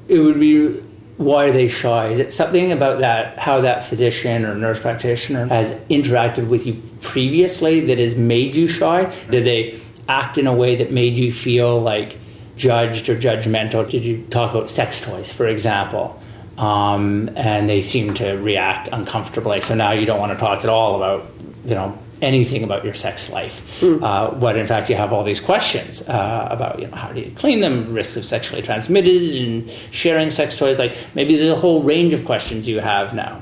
[0.08, 0.82] it would be
[1.18, 2.08] why are they shy?
[2.08, 6.82] Is it something about that, how that physician or nurse practitioner has interacted with you
[7.02, 9.14] previously that has made you shy?
[9.30, 12.18] Did they act in a way that made you feel like
[12.58, 13.90] judged or judgmental?
[13.90, 16.22] Did you talk about sex toys, for example?
[16.58, 19.62] Um, and they seem to react uncomfortably.
[19.62, 21.30] So now you don't want to talk at all about,
[21.64, 23.80] you know, anything about your sex life.
[23.82, 24.01] Mm.
[24.01, 27.21] Uh, but in fact, you have all these questions uh, about you know how do
[27.21, 30.78] you clean them, risks of sexually transmitted, and sharing sex toys.
[30.78, 33.41] Like maybe there's a whole range of questions you have now.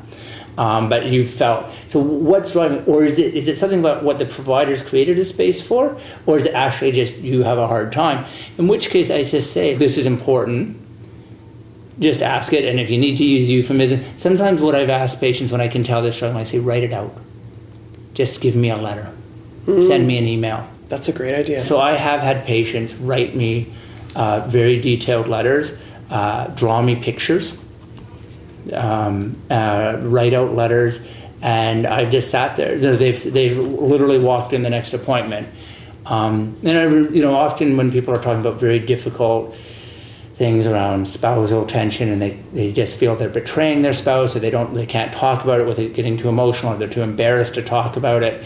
[0.55, 1.99] Um, but you felt so.
[1.99, 5.65] What's driving, or is it is it something about what the providers created a space
[5.65, 8.25] for, or is it actually just you have a hard time?
[8.59, 10.77] In which case, I just say this is important.
[11.99, 15.51] Just ask it, and if you need to use euphemism, sometimes what I've asked patients
[15.51, 17.13] when I can tell they're struggling, I say write it out
[18.13, 19.11] just give me a letter,
[19.65, 19.85] mm.
[19.87, 20.67] send me an email.
[20.89, 21.59] That's a great idea.
[21.59, 23.73] So I have had patients write me
[24.15, 25.77] uh, very detailed letters,
[26.09, 27.57] uh, draw me pictures,
[28.71, 31.05] um, uh, write out letters,
[31.41, 32.77] and I've just sat there.
[32.77, 35.47] They've they've literally walked in the next appointment.
[36.05, 39.55] Um, and I, you know, often when people are talking about very difficult
[40.43, 44.49] things around spousal tension and they, they just feel they're betraying their spouse or they
[44.49, 47.61] don't they can't talk about it without getting too emotional or they're too embarrassed to
[47.61, 48.43] talk about it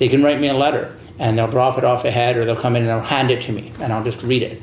[0.00, 2.74] they can write me a letter and they'll drop it off ahead or they'll come
[2.74, 4.60] in and they'll hand it to me and I'll just read it.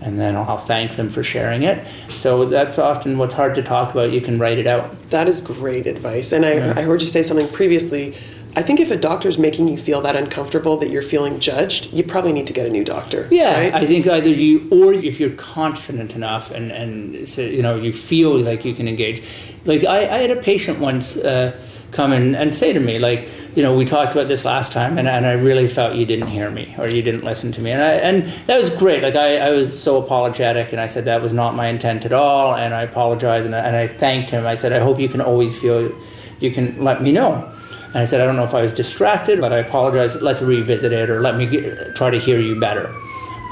[0.00, 1.86] And then I'll thank them for sharing it.
[2.08, 4.10] So that's often what's hard to talk about.
[4.10, 5.10] You can write it out.
[5.10, 6.32] That is great advice.
[6.32, 8.14] And I, I heard you say something previously.
[8.56, 12.04] I think if a doctor's making you feel that uncomfortable that you're feeling judged, you
[12.04, 13.26] probably need to get a new doctor.
[13.30, 13.74] Yeah, right?
[13.74, 17.92] I think either you or if you're confident enough and and so, you know you
[17.92, 19.22] feel like you can engage.
[19.64, 21.58] Like I, I had a patient once uh,
[21.90, 24.98] come in and say to me like you know we talked about this last time
[24.98, 27.70] and, and I really felt you didn't hear me or you didn't listen to me
[27.70, 29.02] and I and that was great.
[29.02, 32.12] Like I, I was so apologetic and I said that was not my intent at
[32.12, 34.46] all and I apologize and I, and I thanked him.
[34.46, 35.92] I said I hope you can always feel
[36.40, 37.50] you can let me know.
[37.94, 40.20] And I said, I don't know if I was distracted, but I apologize.
[40.20, 42.92] Let's revisit it or let me get, try to hear you better.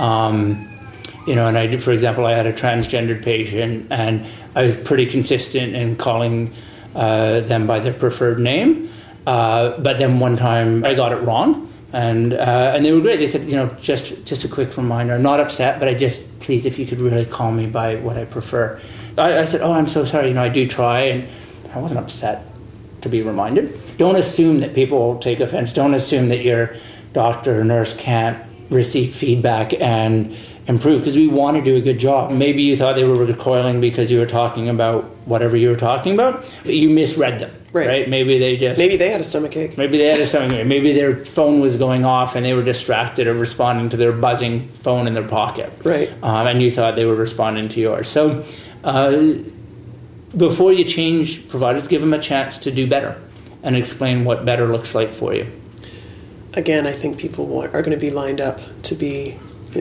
[0.01, 0.69] Um,
[1.29, 4.27] you know, and I did, for example, I had a transgendered patient and
[4.57, 6.53] I was pretty consistent in calling
[6.97, 8.91] uh, them by their preferred name.
[9.25, 11.73] Uh, but then one time I got it wrong.
[11.93, 13.19] And, uh, and they were great.
[13.19, 15.15] They said, you know, just, just a quick reminder.
[15.15, 18.17] I'm not upset, but I just, please, if you could really call me by what
[18.17, 18.81] I prefer.
[19.17, 20.29] I, I said, oh, I'm so sorry.
[20.29, 21.03] You know, I do try.
[21.03, 21.29] And
[21.73, 22.45] I wasn't upset
[23.03, 23.79] to be reminded.
[24.03, 25.73] Don't assume that people will take offense.
[25.73, 26.77] Don't assume that your
[27.13, 28.37] doctor or nurse can't
[28.69, 30.37] receive feedback and
[30.67, 32.33] improve because we want to do a good job.
[32.33, 36.15] Maybe you thought they were recoiling because you were talking about whatever you were talking
[36.15, 37.55] about, but you misread them.
[37.73, 37.87] Right.
[37.87, 38.09] Right.
[38.09, 39.79] Maybe they just Maybe they had a stomach ache.
[39.79, 40.67] Maybe they had a stomach.
[40.67, 44.67] Maybe their phone was going off and they were distracted or responding to their buzzing
[44.67, 45.73] phone in their pocket.
[45.85, 46.11] Right.
[46.25, 48.09] Um, and you thought they were responding to yours.
[48.09, 48.45] So
[48.83, 49.35] uh,
[50.37, 53.17] before you change providers, give them a chance to do better
[53.63, 55.51] and explain what better looks like for you.
[56.55, 59.39] Again, I think people want, are going to be lined up to be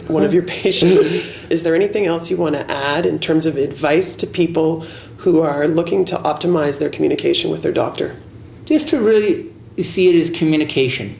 [0.08, 1.06] one of your patients.
[1.52, 4.82] Is there anything else you want to add in terms of advice to people
[5.18, 8.16] who are looking to optimize their communication with their doctor?
[8.66, 11.18] Just to really see it as communication.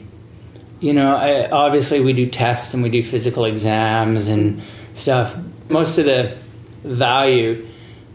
[0.80, 4.62] You know, I, obviously we do tests and we do physical exams and
[4.94, 5.36] stuff.
[5.68, 6.36] Most of the
[6.82, 7.68] value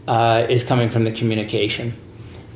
[0.06, 1.94] uh, is coming from the communication.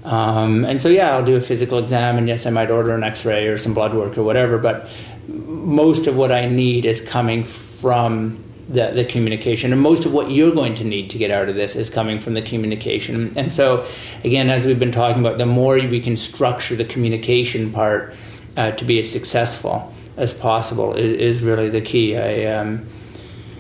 [0.05, 3.05] Um, and so, yeah, I'll do a physical exam, and yes, I might order an
[3.05, 4.89] x ray or some blood work or whatever, but
[5.29, 9.73] most of what I need is coming from the, the communication.
[9.73, 12.19] And most of what you're going to need to get out of this is coming
[12.19, 13.33] from the communication.
[13.37, 13.87] And so,
[14.25, 18.15] again, as we've been talking about, the more we can structure the communication part
[18.57, 22.17] uh, to be as successful as possible is, is really the key.
[22.17, 22.87] I, um,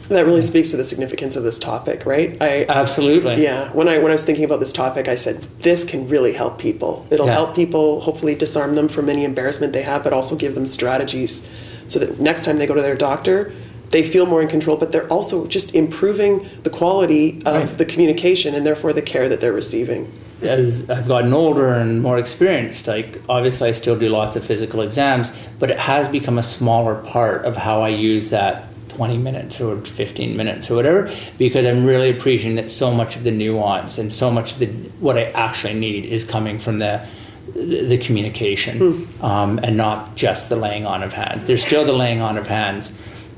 [0.08, 2.36] That really speaks to the significance of this topic, right?
[2.40, 3.42] I absolutely.
[3.42, 6.32] Yeah, when I when I was thinking about this topic, I said this can really
[6.32, 7.06] help people.
[7.10, 7.32] It'll Yeah.
[7.32, 11.46] help people hopefully disarm them from any embarrassment they have, but also give them strategies
[11.88, 13.52] so that next time they go to their doctor,
[13.90, 14.76] they feel more in control.
[14.76, 17.78] But they're also just improving the quality of Right.
[17.78, 20.08] the communication and therefore the care that they're receiving.
[20.42, 24.80] as I've gotten older and more experienced, like obviously I still do lots of physical
[24.82, 28.64] exams, but it has become a smaller part of how I use that
[28.96, 33.24] 20 minutes or 15 minutes or whatever because I'm really appreciating that so much of
[33.24, 34.66] the nuance and so much of the
[35.00, 37.06] what I actually need is coming from the
[37.54, 41.44] the communication um, and not just the laying on of hands.
[41.44, 42.92] There's still the laying on of hands,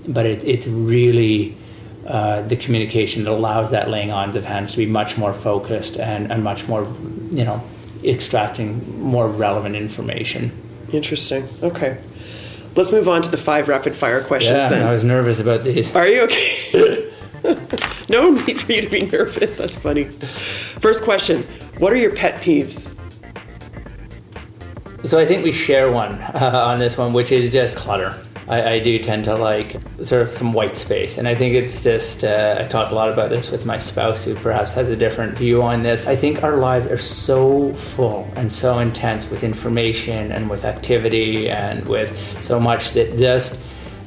[0.07, 1.57] but it, it's really
[2.07, 5.97] uh, the communication that allows that laying on of hands to be much more focused
[5.99, 6.83] and, and much more,
[7.31, 7.63] you know,
[8.05, 10.53] extracting more relevant information.
[10.93, 11.49] Interesting.
[11.63, 11.99] Okay.
[12.77, 14.87] Let's move on to the five rapid fire questions Yeah, then.
[14.87, 15.95] I was nervous about these.
[15.95, 17.11] Are you okay?
[18.09, 19.59] no need for you to be nervous.
[19.59, 20.05] That's funny.
[20.05, 21.43] First question
[21.79, 23.01] What are your pet peeves?
[25.05, 28.24] So I think we share one uh, on this one, which is just clutter.
[28.49, 31.83] I, I do tend to like sort of some white space, and I think it's
[31.83, 32.25] just.
[32.25, 35.37] Uh, I talk a lot about this with my spouse, who perhaps has a different
[35.37, 36.07] view on this.
[36.07, 41.49] I think our lives are so full and so intense with information and with activity
[41.49, 43.61] and with so much that just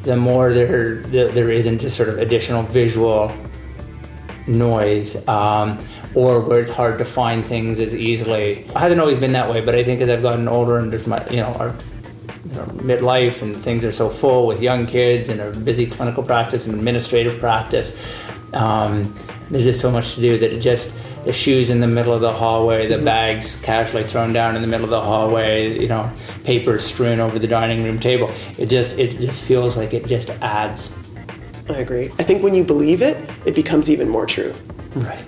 [0.04, 3.32] the more there there, isn't just sort of additional visual
[4.48, 5.78] noise um,
[6.16, 8.70] or where it's hard to find things as easily.
[8.76, 11.08] I haven't always been that way, but I think as I've gotten older and just
[11.08, 11.76] my, you know, our
[12.48, 16.24] you know, midlife and things are so full with young kids and a busy clinical
[16.24, 18.02] practice and administrative practice,
[18.54, 19.14] um,
[19.50, 22.22] there's just so much to do that it just the shoes in the middle of
[22.22, 26.10] the hallway, the bags casually thrown down in the middle of the hallway, you know,
[26.46, 28.32] papers strewn over the dining room table.
[28.58, 30.96] It just it just feels like it just adds.
[31.70, 32.12] I agree.
[32.18, 34.54] I think when you believe it, it becomes even more true.
[34.96, 35.26] Right.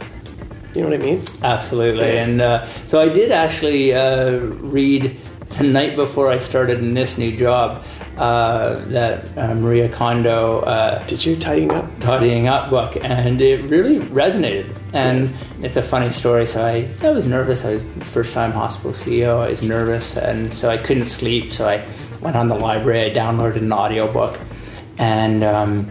[0.73, 1.23] You know what I mean?
[1.43, 2.05] Absolutely.
[2.05, 2.23] Yeah.
[2.23, 5.17] And uh, so I did actually uh, read
[5.59, 7.83] the night before I started in this new job
[8.17, 11.87] uh, that uh, Maria Kondo uh, Did you tidying up?
[11.99, 14.75] tidying up book, and it really resonated.
[14.93, 16.47] And it's a funny story.
[16.47, 17.63] So I, I was nervous.
[17.63, 19.39] I was first time hospital CEO.
[19.39, 21.53] I was nervous, and so I couldn't sleep.
[21.53, 21.85] So I,
[22.21, 24.37] went on the library, I downloaded an audio book,
[24.97, 25.89] and um,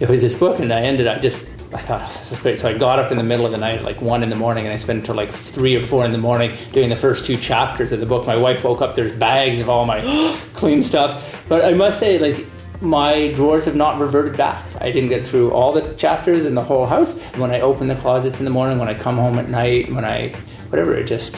[0.00, 2.58] it was this book, and I ended up just I thought, oh, this is great.
[2.58, 4.64] So I got up in the middle of the night, like one in the morning,
[4.64, 7.36] and I spent until like three or four in the morning doing the first two
[7.38, 8.26] chapters of the book.
[8.26, 10.00] My wife woke up, there's bags of all my
[10.54, 11.42] clean stuff.
[11.48, 12.46] But I must say, like,
[12.82, 14.64] my drawers have not reverted back.
[14.80, 17.18] I didn't get through all the chapters in the whole house.
[17.36, 20.04] When I open the closets in the morning, when I come home at night, when
[20.04, 20.30] I,
[20.68, 21.36] whatever, it just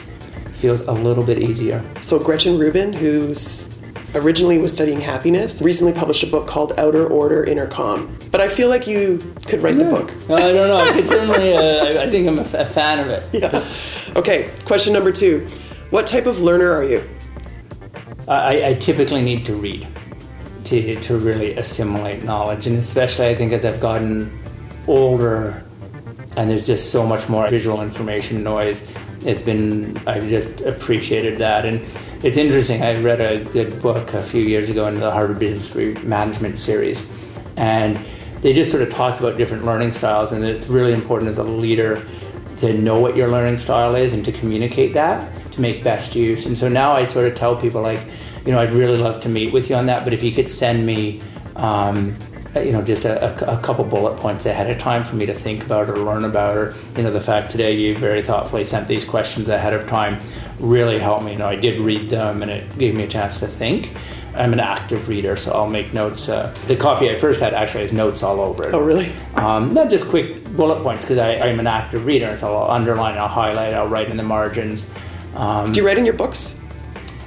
[0.54, 1.84] feels a little bit easier.
[2.00, 3.73] So Gretchen Rubin, who's
[4.14, 8.16] originally was studying happiness, recently published a book called Outer Order, Inner Calm.
[8.30, 9.84] But I feel like you could write yeah.
[9.84, 10.10] the book.
[10.30, 10.76] I don't know.
[10.76, 13.24] I certainly, uh, I think I'm a, f- a fan of it.
[13.32, 13.64] Yeah.
[14.16, 14.50] Okay.
[14.64, 15.46] Question number two:
[15.90, 17.08] What type of learner are you?
[18.28, 19.86] I, I typically need to read
[20.64, 24.32] to to really assimilate knowledge, and especially I think as I've gotten
[24.86, 25.62] older,
[26.36, 28.90] and there's just so much more visual information noise.
[29.24, 31.80] It's been I've just appreciated that and
[32.24, 32.82] it's interesting.
[32.82, 37.06] I read a good book a few years ago in the Harvard Business Management series,
[37.58, 38.02] and
[38.40, 41.44] they just sort of talked about different learning styles, and it's really important as a
[41.44, 42.02] leader
[42.56, 46.46] to know what your learning style is and to communicate that to make best use.
[46.46, 48.00] And so now I sort of tell people like,
[48.46, 50.48] you know, I'd really love to meet with you on that, but if you could
[50.48, 51.20] send me.
[51.56, 52.16] Um,
[52.56, 55.34] you know, just a, a, a, couple bullet points ahead of time for me to
[55.34, 58.86] think about or learn about, or you know, the fact today you very thoughtfully sent
[58.86, 60.18] these questions ahead of time
[60.60, 61.32] really helped me.
[61.32, 63.92] You know, I did read them, and it gave me a chance to think.
[64.36, 66.28] I'm an active reader, so I'll make notes.
[66.28, 68.74] Uh, the copy I first had actually has notes all over it.
[68.74, 69.12] Oh, really?
[69.34, 73.28] Um, not just quick bullet points because I'm an active reader, so I'll underline, I'll
[73.28, 74.90] highlight, I'll write in the margins.
[75.34, 76.60] Um, Do you write in your books?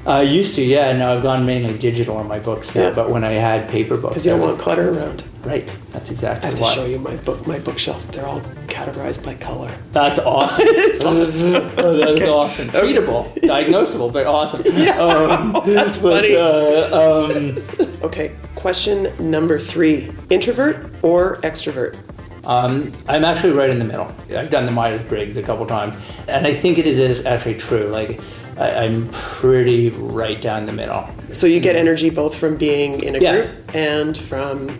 [0.07, 0.93] I used to, yeah.
[0.93, 2.93] Now I've gone mainly digital on my books now, yeah.
[2.93, 5.23] but when I had paper books, because you don't want clutter around.
[5.43, 6.47] Right, that's exactly.
[6.47, 8.05] I have to show you my book, my bookshelf.
[8.11, 9.73] They're all categorized by color.
[9.91, 10.65] That's awesome.
[11.01, 11.55] awesome.
[11.77, 12.29] oh, that's okay.
[12.29, 12.69] awesome.
[12.69, 14.63] Treatable, diagnosable, but awesome.
[14.77, 16.35] Yeah, um, that's but, funny.
[16.35, 21.97] Uh, um, okay, question number three: introvert or extrovert?
[22.45, 24.09] Um, I'm actually right in the middle.
[24.33, 25.97] I've done the Myers Briggs a couple times,
[26.29, 27.87] and I think it is actually true.
[27.87, 28.21] Like
[28.57, 31.07] I, am pretty right down the middle.
[31.33, 33.31] So you get energy both from being in a yeah.
[33.33, 34.79] group and from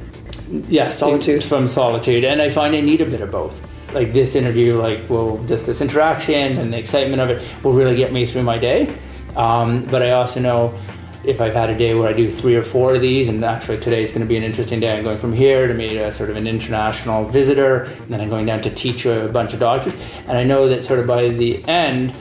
[0.68, 1.44] yeah solitude.
[1.44, 3.68] From solitude, and I find I need a bit of both.
[3.94, 7.96] Like this interview, like well, just this interaction and the excitement of it will really
[7.96, 8.94] get me through my day.
[9.36, 10.78] Um, but I also know
[11.24, 13.80] if I've had a day where I do three or four of these, and actually
[13.80, 14.98] today is going to be an interesting day.
[14.98, 18.30] I'm going from here to meet a sort of an international visitor, and then I'm
[18.30, 19.94] going down to teach a bunch of doctors.
[20.28, 22.18] And I know that sort of by the end,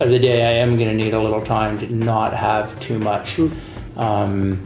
[0.00, 2.98] of the day, I am going to need a little time to not have too
[2.98, 3.38] much
[3.96, 4.64] um,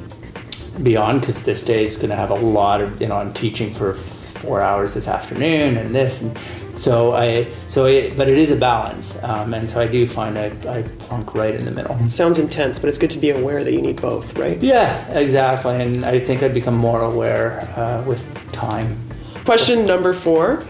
[0.82, 3.72] beyond because this day is going to have a lot of you know I'm teaching
[3.72, 6.38] for four hours this afternoon and this and
[6.76, 10.38] so I so it, but it is a balance um, and so I do find
[10.38, 11.96] I, I plunk right in the middle.
[12.08, 14.60] Sounds intense, but it's good to be aware that you need both, right?
[14.62, 18.98] Yeah, exactly, and I think I've become more aware uh, with time.
[19.44, 20.64] Question number four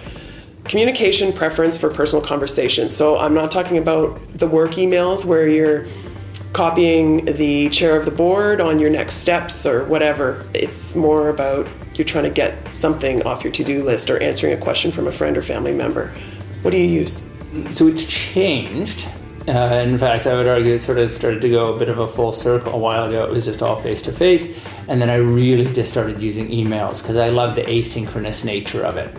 [0.64, 2.96] communication preference for personal conversations.
[2.96, 5.86] So I'm not talking about the work emails where you're
[6.52, 10.46] copying the chair of the board on your next steps or whatever.
[10.54, 14.52] It's more about you're trying to get something off your to do list or answering
[14.52, 16.12] a question from a friend or family member.
[16.62, 17.32] What do you use?
[17.70, 19.06] So it's changed.
[19.46, 21.98] Uh, in fact, I would argue it sort of started to go a bit of
[21.98, 23.24] a full circle a while ago.
[23.24, 24.58] It was just all face to face.
[24.88, 28.96] And then I really just started using emails because I love the asynchronous nature of
[28.96, 29.14] it.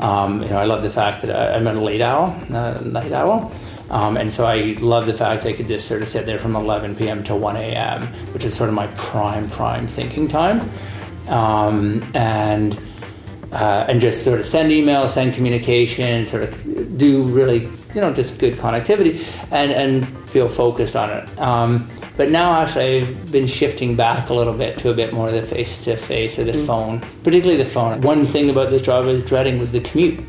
[0.00, 3.12] Um, you know, I love the fact that I, am a late owl, a night
[3.12, 3.52] owl.
[3.90, 6.56] Um, and so I love the fact I could just sort of sit there from
[6.56, 7.22] 11 p.m.
[7.24, 10.60] to 1 a.m., which is sort of my prime, prime thinking time.
[11.28, 12.80] Um, and
[13.52, 17.62] uh, and just sort of send emails, send communication, sort of do really,
[17.94, 21.38] you know, just good connectivity and, and feel focused on it.
[21.38, 25.28] Um, but now actually I've been shifting back a little bit to a bit more
[25.28, 26.66] of the face to face or the mm.
[26.66, 28.02] phone, particularly the phone.
[28.02, 30.22] One thing about this job I was dreading was the commute.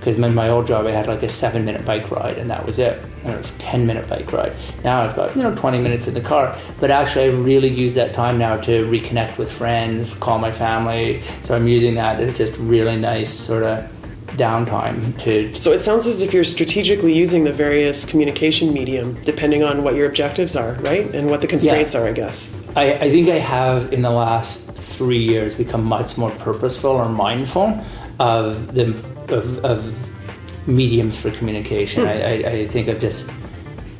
[0.00, 2.66] Because in my old job, I had like a seven minute bike ride, and that
[2.66, 3.00] was it.
[3.22, 4.56] And it was a 10 minute bike ride.
[4.82, 6.56] Now I've got, you know, 20 minutes in the car.
[6.80, 11.22] But actually, I really use that time now to reconnect with friends, call my family.
[11.42, 13.88] So I'm using that as just really nice sort of
[14.36, 19.62] downtime to so it sounds as if you're strategically using the various communication medium depending
[19.62, 22.00] on what your objectives are right and what the constraints yeah.
[22.00, 26.18] are i guess I, I, think i have in the last three years become much
[26.18, 27.82] more purposeful or mindful
[28.20, 28.90] of the
[29.28, 32.08] of, of mediums for communication hmm.
[32.08, 33.30] I, I, I think i've just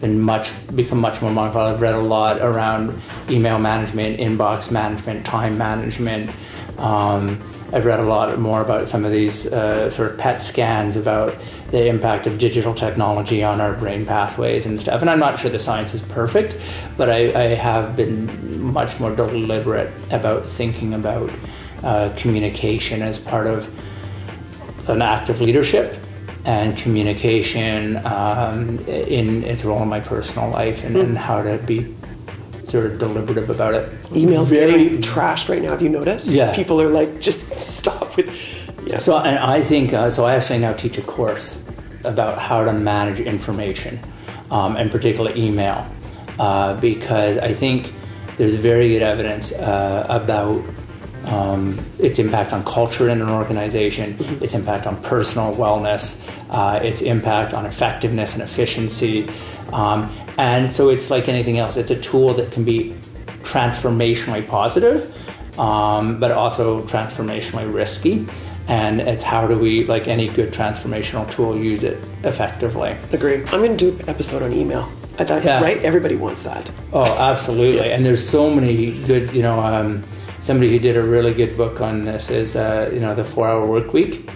[0.01, 5.25] been much become much more mindful i've read a lot around email management inbox management
[5.25, 6.31] time management
[6.79, 7.41] um,
[7.73, 11.35] I've read a lot more about some of these uh, sort of PET scans about
[11.71, 15.01] the impact of digital technology on our brain pathways and stuff.
[15.01, 16.59] And I'm not sure the science is perfect,
[16.97, 21.31] but I, I have been much more deliberate about thinking about
[21.83, 23.69] uh, communication as part of
[24.89, 25.99] an act of leadership
[26.45, 31.96] and communication um, in its role in my personal life and, and how to be
[32.67, 33.89] sort of deliberative about it.
[34.11, 35.71] Emails Very- getting trashed right now.
[35.71, 36.29] Have you noticed?
[36.29, 36.55] Yeah.
[36.55, 37.49] People are like, just
[37.79, 38.27] stop with.
[38.89, 38.99] Yeah.
[38.99, 40.25] So, and I think uh, so.
[40.25, 41.61] I actually now teach a course
[42.05, 43.99] about how to manage information,
[44.51, 45.87] um, and particularly email,
[46.39, 47.93] uh, because I think
[48.37, 50.63] there's very good evidence uh, about
[51.27, 56.21] um, its impact on culture in an organization, its impact on personal wellness,
[56.51, 59.29] uh, its impact on effectiveness and efficiency,
[59.73, 61.77] um, and so it's like anything else.
[61.77, 62.95] It's a tool that can be
[63.43, 65.13] transformationally positive,
[65.59, 68.27] um, but also transformationally risky.
[68.69, 72.97] And it's how do we, like any good transformational tool, use it effectively.
[73.13, 73.37] Agree.
[73.37, 74.91] I'm going to do an episode on email.
[75.19, 75.63] I thought, Yeah.
[75.63, 75.79] right?
[75.83, 76.69] Everybody wants that.
[76.93, 77.93] Oh, absolutely.
[77.93, 80.03] And there's so many good, you know, um,
[80.47, 83.49] somebody who did a really good book on this is, uh, you know, the Four
[83.49, 84.31] Hour Work Week,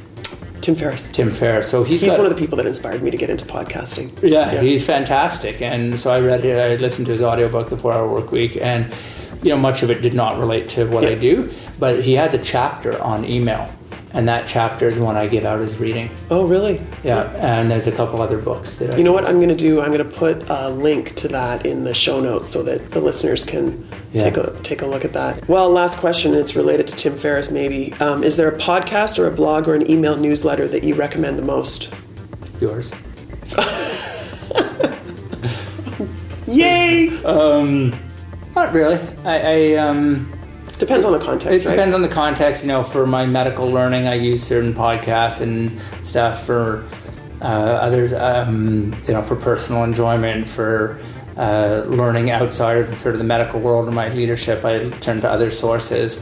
[0.60, 1.10] Tim Ferriss.
[1.10, 1.70] Tim Ferriss.
[1.70, 4.10] So he's, He's got- one of the people that inspired me to get into podcasting.
[4.22, 5.62] Yeah, he's fantastic.
[5.62, 8.58] And so I read it, I listened to his audiobook, The Four Hour Work Week,
[8.60, 8.92] and
[9.42, 12.34] you know, much of it did not relate to what I do, but he has
[12.34, 13.72] a chapter on email.
[14.12, 16.10] And that chapter is one I give out as reading.
[16.30, 16.80] Oh, really?
[17.04, 19.54] Yeah, and there's a couple other books that I You know what I'm going to
[19.54, 19.80] do?
[19.80, 23.00] I'm going to put a link to that in the show notes so that the
[23.00, 24.24] listeners can Yeah.
[24.24, 25.48] take a take a look at that.
[25.48, 26.34] Well, last question.
[26.34, 27.52] It's related to Tim Ferriss.
[27.52, 30.96] Maybe um, is there a podcast or a blog or an email newsletter that you
[30.96, 31.94] recommend the most?
[32.60, 32.92] yours.
[36.46, 37.08] Yay!
[37.24, 37.94] Um,
[38.56, 38.98] Not really.
[39.24, 40.32] I, I um,
[40.80, 41.76] Depends on the context, It right?
[41.76, 42.62] depends on the context.
[42.62, 46.44] You know, for my medical learning, I use certain podcasts and stuff.
[46.44, 46.88] For
[47.42, 50.98] uh, others, um, you know, for personal enjoyment, for
[51.36, 55.30] uh, learning outside of sort of the medical world and my leadership, I turn to
[55.30, 56.16] other sources.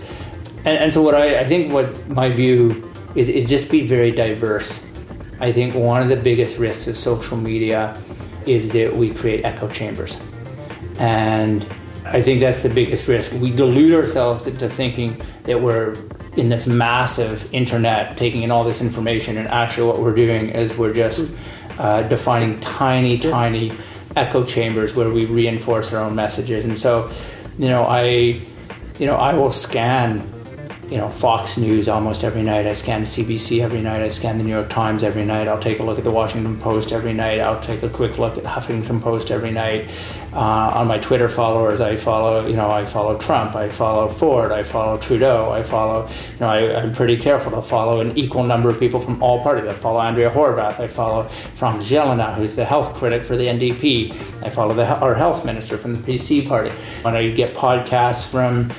[0.64, 4.10] And, and so, what I, I think, what my view is, is just be very
[4.10, 4.84] diverse.
[5.40, 7.96] I think one of the biggest risks of social media
[8.44, 10.18] is that we create echo chambers.
[10.98, 11.64] And
[12.10, 13.32] I think that's the biggest risk.
[13.32, 15.94] We delude ourselves into thinking that we're
[16.36, 20.76] in this massive internet taking in all this information, and actually, what we're doing is
[20.76, 21.30] we're just
[21.78, 23.72] uh, defining tiny, tiny
[24.16, 26.64] echo chambers where we reinforce our own messages.
[26.64, 27.10] And so,
[27.58, 28.40] you know, I,
[28.98, 30.20] you know, I will scan
[30.90, 32.66] you know Fox News almost every night.
[32.66, 34.00] I scan CBC every night.
[34.00, 35.46] I scan the New York Times every night.
[35.46, 37.40] I'll take a look at the Washington Post every night.
[37.40, 39.90] I'll take a quick look at Huffington Post every night.
[40.32, 43.54] Uh, on my Twitter followers, I follow you know I follow Trump.
[43.54, 44.50] I follow Ford.
[44.50, 45.50] I follow Trudeau.
[45.52, 49.00] I follow you know I, I'm pretty careful to follow an equal number of people
[49.00, 49.68] from all parties.
[49.68, 50.80] I follow Andrea Horwath.
[50.80, 54.12] I follow France Gélinas, who's the health critic for the NDP.
[54.42, 56.70] I follow the our health minister from the PC party.
[57.02, 58.72] When I get podcasts from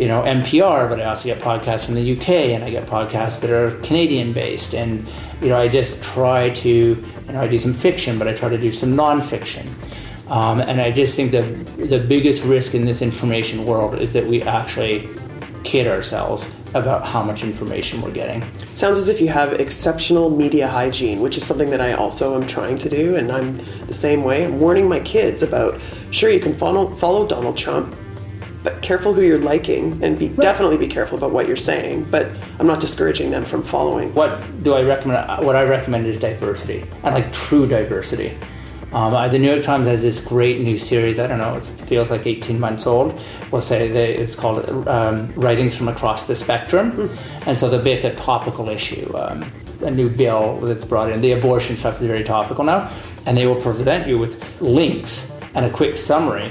[0.00, 3.38] you know NPR, but I also get podcasts from the UK, and I get podcasts
[3.42, 5.06] that are Canadian based, and
[5.42, 8.48] you know I just try to you know I do some fiction, but I try
[8.48, 9.66] to do some nonfiction,
[10.30, 11.42] um, and I just think the
[11.84, 15.06] the biggest risk in this information world is that we actually
[15.64, 18.42] kid ourselves about how much information we're getting.
[18.76, 22.46] Sounds as if you have exceptional media hygiene, which is something that I also am
[22.46, 24.46] trying to do, and I'm the same way.
[24.46, 25.78] I'm warning my kids about
[26.10, 27.94] sure you can follow follow Donald Trump,
[28.62, 32.04] but careful who you're liking, and be definitely be careful about what you're saying.
[32.10, 34.12] But I'm not discouraging them from following.
[34.14, 35.44] What do I recommend?
[35.46, 38.36] What I recommend is diversity, and like true diversity.
[38.92, 41.20] Um, the New York Times has this great new series.
[41.20, 43.22] I don't know, it feels like 18 months old.
[43.52, 47.08] We'll say they, it's called um, Writings from Across the Spectrum.
[47.46, 49.44] And so they'll pick a topical issue, um,
[49.82, 51.20] a new bill that's brought in.
[51.20, 52.90] The abortion stuff is very topical now.
[53.26, 56.50] And they will present you with links and a quick summary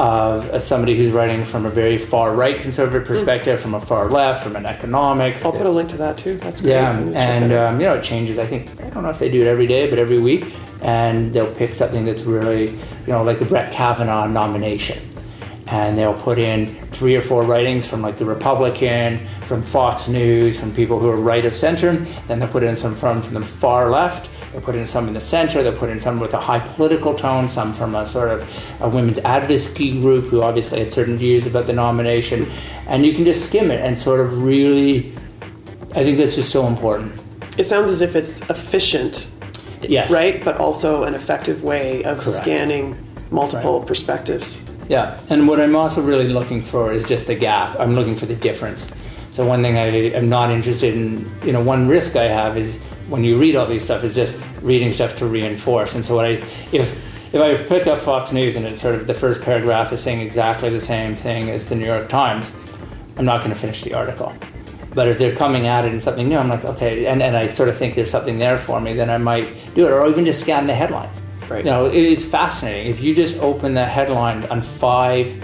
[0.00, 4.08] of uh, somebody who's writing from a very far right conservative perspective, from a far
[4.08, 5.44] left, from an economic.
[5.44, 6.38] I'll put a link to that too.
[6.38, 6.70] That's great.
[6.72, 8.38] Yeah, I'm gonna check and um, you know it changes.
[8.38, 11.32] I think I don't know if they do it every day, but every week, and
[11.34, 12.78] they'll pick something that's really you
[13.08, 14.98] know like the Brett Kavanaugh nomination,
[15.70, 20.58] and they'll put in three or four writings from like the Republican, from Fox News,
[20.58, 21.92] from people who are right of center.
[22.26, 24.28] Then they'll put in some from from the far left.
[24.52, 25.62] They'll put in some in the center.
[25.62, 27.48] They'll put in some with a high political tone.
[27.48, 28.42] Some from a sort of
[28.80, 32.50] a women's advocacy group who obviously had certain views about the nomination,
[32.88, 35.12] and you can just skim it and sort of really.
[35.94, 37.12] I think that's just so important.
[37.58, 39.28] it sounds as if it's efficient,
[39.82, 40.10] Yes.
[40.10, 40.42] right?
[40.44, 42.42] But also an effective way of Correct.
[42.42, 42.96] scanning
[43.30, 43.88] multiple Right.
[43.88, 44.62] perspectives.
[44.90, 45.20] Yeah.
[45.28, 47.78] And what I'm also really looking for is just the gap.
[47.78, 48.90] I'm looking for the difference.
[49.30, 49.86] So one thing I
[50.16, 52.78] am not interested in, you know, one risk I have is
[53.08, 55.94] when you read all these stuff is just reading stuff to reinforce.
[55.94, 56.30] And so what I,
[56.72, 56.90] if
[57.32, 60.18] if I pick up Fox News and it's sort of the first paragraph is saying
[60.18, 62.50] exactly the same thing as the New York Times,
[63.16, 64.34] I'm not going to finish the article.
[64.92, 67.46] But if they're coming at it in something new, I'm like, okay, and, and I
[67.46, 70.24] sort of think there's something there for me, then I might do it, or even
[70.24, 71.16] just scan the headlines.
[71.50, 71.64] Right.
[71.64, 72.90] Know, it is fascinating.
[72.90, 75.34] If you just open the headline on five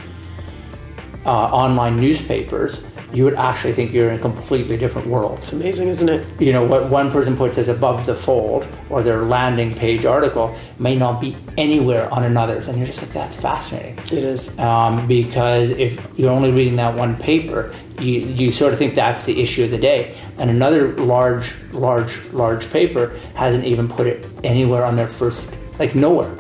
[1.25, 5.39] uh, online newspapers, you would actually think you're in a completely different world.
[5.39, 6.27] It's amazing, isn't it?
[6.41, 10.57] You know, what one person puts as above the fold or their landing page article
[10.79, 12.69] may not be anywhere on another's.
[12.69, 13.99] And you're just like, that's fascinating.
[13.99, 14.59] It is.
[14.59, 19.25] Um, because if you're only reading that one paper, you, you sort of think that's
[19.25, 20.15] the issue of the day.
[20.39, 25.49] And another large, large, large paper hasn't even put it anywhere on their first,
[25.79, 26.35] like nowhere.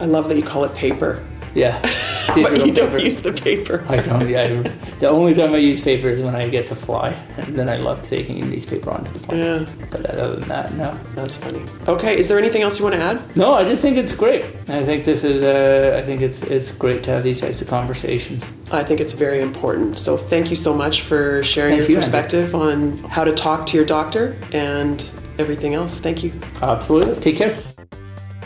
[0.00, 1.26] I love that you call it paper.
[1.54, 1.80] Yeah.
[2.34, 2.98] but you don't paper.
[2.98, 3.84] use the paper.
[3.88, 4.28] I don't.
[4.28, 4.62] Yeah,
[5.00, 7.76] the only time I use paper is when I get to fly, and then I
[7.76, 9.40] love taking these paper onto the plane.
[9.40, 9.86] Yeah.
[9.90, 10.98] But other than that, no.
[11.14, 11.62] That's funny.
[11.88, 13.36] Okay, is there anything else you want to add?
[13.36, 14.44] No, I just think it's great.
[14.68, 15.42] I think this is.
[15.42, 18.46] Uh, I think it's it's great to have these types of conversations.
[18.70, 19.98] I think it's very important.
[19.98, 23.66] So thank you so much for sharing Thank your you, perspective on how to talk
[23.66, 25.04] to your doctor and
[25.38, 26.00] everything else.
[26.00, 26.32] Thank you.
[26.62, 27.20] Absolutely.
[27.20, 27.58] Take care.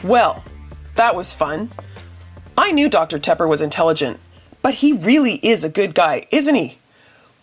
[0.04, 0.44] Well,
[0.96, 1.70] that was fun.
[2.58, 3.18] I knew Dr.
[3.18, 4.20] Tepper was intelligent,
[4.60, 6.76] but he really is a good guy, isn't he?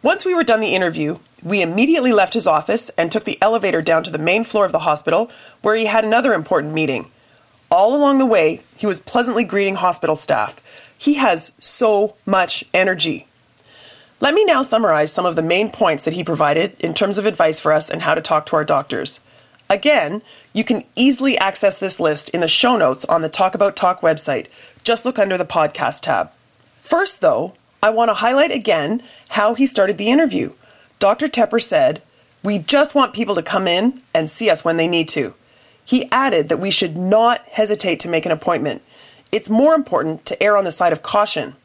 [0.03, 3.81] Once we were done the interview, we immediately left his office and took the elevator
[3.81, 5.31] down to the main floor of the hospital
[5.63, 7.09] where he had another important meeting.
[7.71, 10.61] All along the way, he was pleasantly greeting hospital staff.
[10.95, 13.25] He has so much energy.
[14.19, 17.25] Let me now summarize some of the main points that he provided in terms of
[17.25, 19.21] advice for us and how to talk to our doctors.
[19.71, 23.77] Again, you can easily access this list in the show notes on the Talk About
[23.77, 24.47] Talk website.
[24.83, 26.29] Just look under the podcast tab.
[26.81, 30.51] First, though, I want to highlight again how he started the interview.
[30.99, 31.29] Dr.
[31.29, 32.01] Tepper said,
[32.43, 35.35] We just want people to come in and see us when they need to.
[35.85, 38.81] He added that we should not hesitate to make an appointment.
[39.31, 41.55] It's more important to err on the side of caution.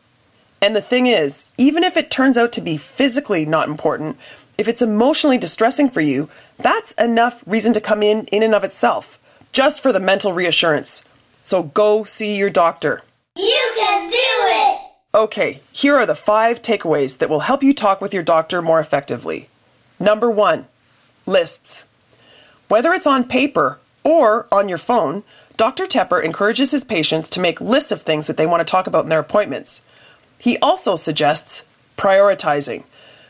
[0.62, 4.16] And the thing is, even if it turns out to be physically not important,
[4.58, 6.28] if it's emotionally distressing for you,
[6.58, 9.18] that's enough reason to come in in and of itself,
[9.52, 11.04] just for the mental reassurance.
[11.42, 13.02] So go see your doctor.
[13.36, 14.80] You can do it!
[15.14, 18.80] Okay, here are the five takeaways that will help you talk with your doctor more
[18.80, 19.48] effectively.
[19.98, 20.66] Number one,
[21.24, 21.84] lists.
[22.68, 25.22] Whether it's on paper or on your phone,
[25.56, 25.86] Dr.
[25.86, 29.04] Tepper encourages his patients to make lists of things that they want to talk about
[29.04, 29.80] in their appointments.
[30.38, 31.64] He also suggests
[31.96, 32.84] prioritizing.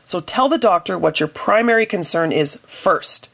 [0.06, 3.28] So tell the doctor what your primary concern is first.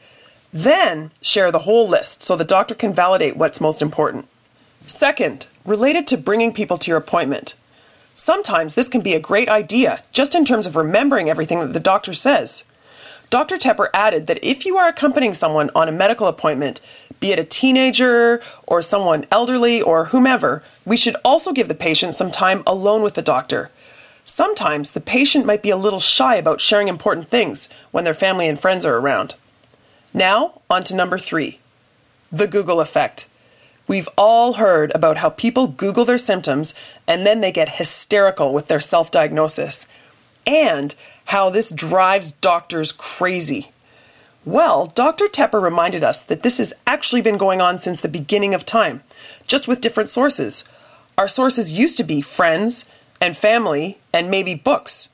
[0.51, 4.27] Then share the whole list so the doctor can validate what's most important.
[4.87, 7.53] Second, related to bringing people to your appointment.
[8.15, 11.79] Sometimes this can be a great idea, just in terms of remembering everything that the
[11.79, 12.63] doctor says.
[13.29, 13.57] Dr.
[13.57, 16.81] Tepper added that if you are accompanying someone on a medical appointment,
[17.19, 22.15] be it a teenager or someone elderly or whomever, we should also give the patient
[22.15, 23.69] some time alone with the doctor.
[24.25, 28.47] Sometimes the patient might be a little shy about sharing important things when their family
[28.47, 29.35] and friends are around.
[30.13, 31.59] Now, on to number three
[32.31, 33.27] the Google effect.
[33.87, 36.73] We've all heard about how people Google their symptoms
[37.07, 39.85] and then they get hysterical with their self diagnosis,
[40.47, 40.95] and
[41.25, 43.71] how this drives doctors crazy.
[44.45, 45.25] Well, Dr.
[45.25, 49.03] Tepper reminded us that this has actually been going on since the beginning of time,
[49.47, 50.65] just with different sources.
[51.17, 52.85] Our sources used to be friends
[53.23, 55.07] and family and maybe books.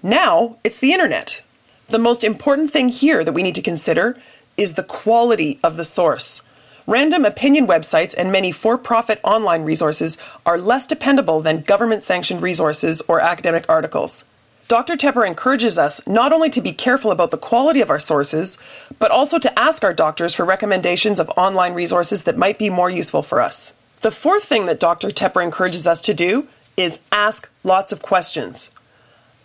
[0.00, 1.42] Now it's the internet.
[1.88, 4.16] The most important thing here that we need to consider
[4.56, 6.42] is the quality of the source.
[6.86, 12.40] Random opinion websites and many for profit online resources are less dependable than government sanctioned
[12.40, 14.24] resources or academic articles.
[14.68, 14.94] Dr.
[14.94, 18.58] Tepper encourages us not only to be careful about the quality of our sources,
[19.00, 22.90] but also to ask our doctors for recommendations of online resources that might be more
[22.90, 23.72] useful for us.
[24.02, 25.08] The fourth thing that Dr.
[25.08, 26.46] Tepper encourages us to do
[26.76, 28.70] is ask lots of questions.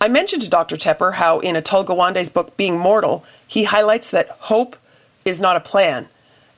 [0.00, 0.76] I mentioned to Dr.
[0.76, 4.76] Tepper how in Atul Gawande's book Being Mortal, he highlights that hope
[5.24, 6.08] is not a plan,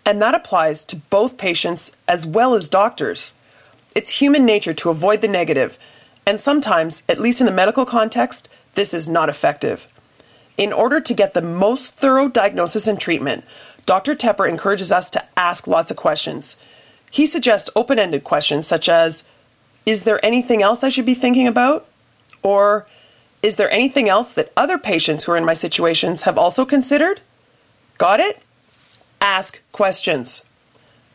[0.04, 3.34] and that applies to both patients as well as doctors.
[3.94, 5.78] It's human nature to avoid the negative,
[6.26, 9.86] and sometimes, at least in the medical context, this is not effective.
[10.56, 13.44] In order to get the most thorough diagnosis and treatment,
[13.86, 14.14] Dr.
[14.14, 16.56] Tepper encourages us to ask lots of questions.
[17.10, 19.22] He suggests open ended questions such as
[19.86, 21.86] Is there anything else I should be thinking about?
[22.42, 22.86] Or
[23.44, 27.20] Is there anything else that other patients who are in my situations have also considered?
[27.98, 28.40] Got it?
[29.20, 30.42] Ask questions.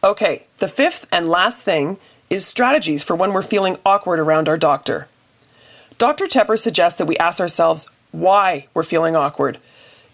[0.03, 1.97] Okay, the fifth and last thing
[2.30, 5.07] is strategies for when we're feeling awkward around our doctor.
[5.97, 6.28] Dr.
[6.28, 9.57] Tepper suggests that we ask ourselves why we're feeling awkward.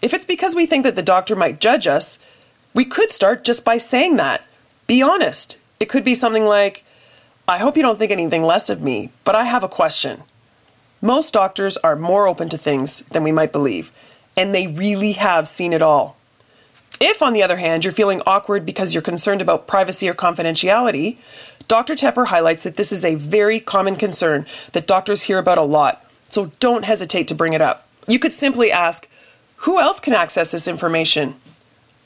[0.00, 2.18] If it's because we think that the doctor might judge us,
[2.72, 4.42] we could start just by saying that.
[4.86, 5.58] Be honest.
[5.78, 6.82] It could be something like,
[7.48, 10.24] I hope you don't think anything less of me, but I have a question.
[11.00, 13.92] Most doctors are more open to things than we might believe,
[14.36, 16.16] and they really have seen it all.
[16.98, 21.18] If, on the other hand, you're feeling awkward because you're concerned about privacy or confidentiality,
[21.68, 21.94] Dr.
[21.94, 26.04] Tepper highlights that this is a very common concern that doctors hear about a lot,
[26.30, 27.86] so don't hesitate to bring it up.
[28.08, 29.08] You could simply ask,
[29.58, 31.36] Who else can access this information?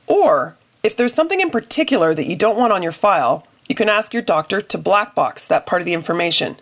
[0.06, 3.88] Or, if there's something in particular that you don't want on your file, you can
[3.88, 6.56] ask your doctor to black box that part of the information.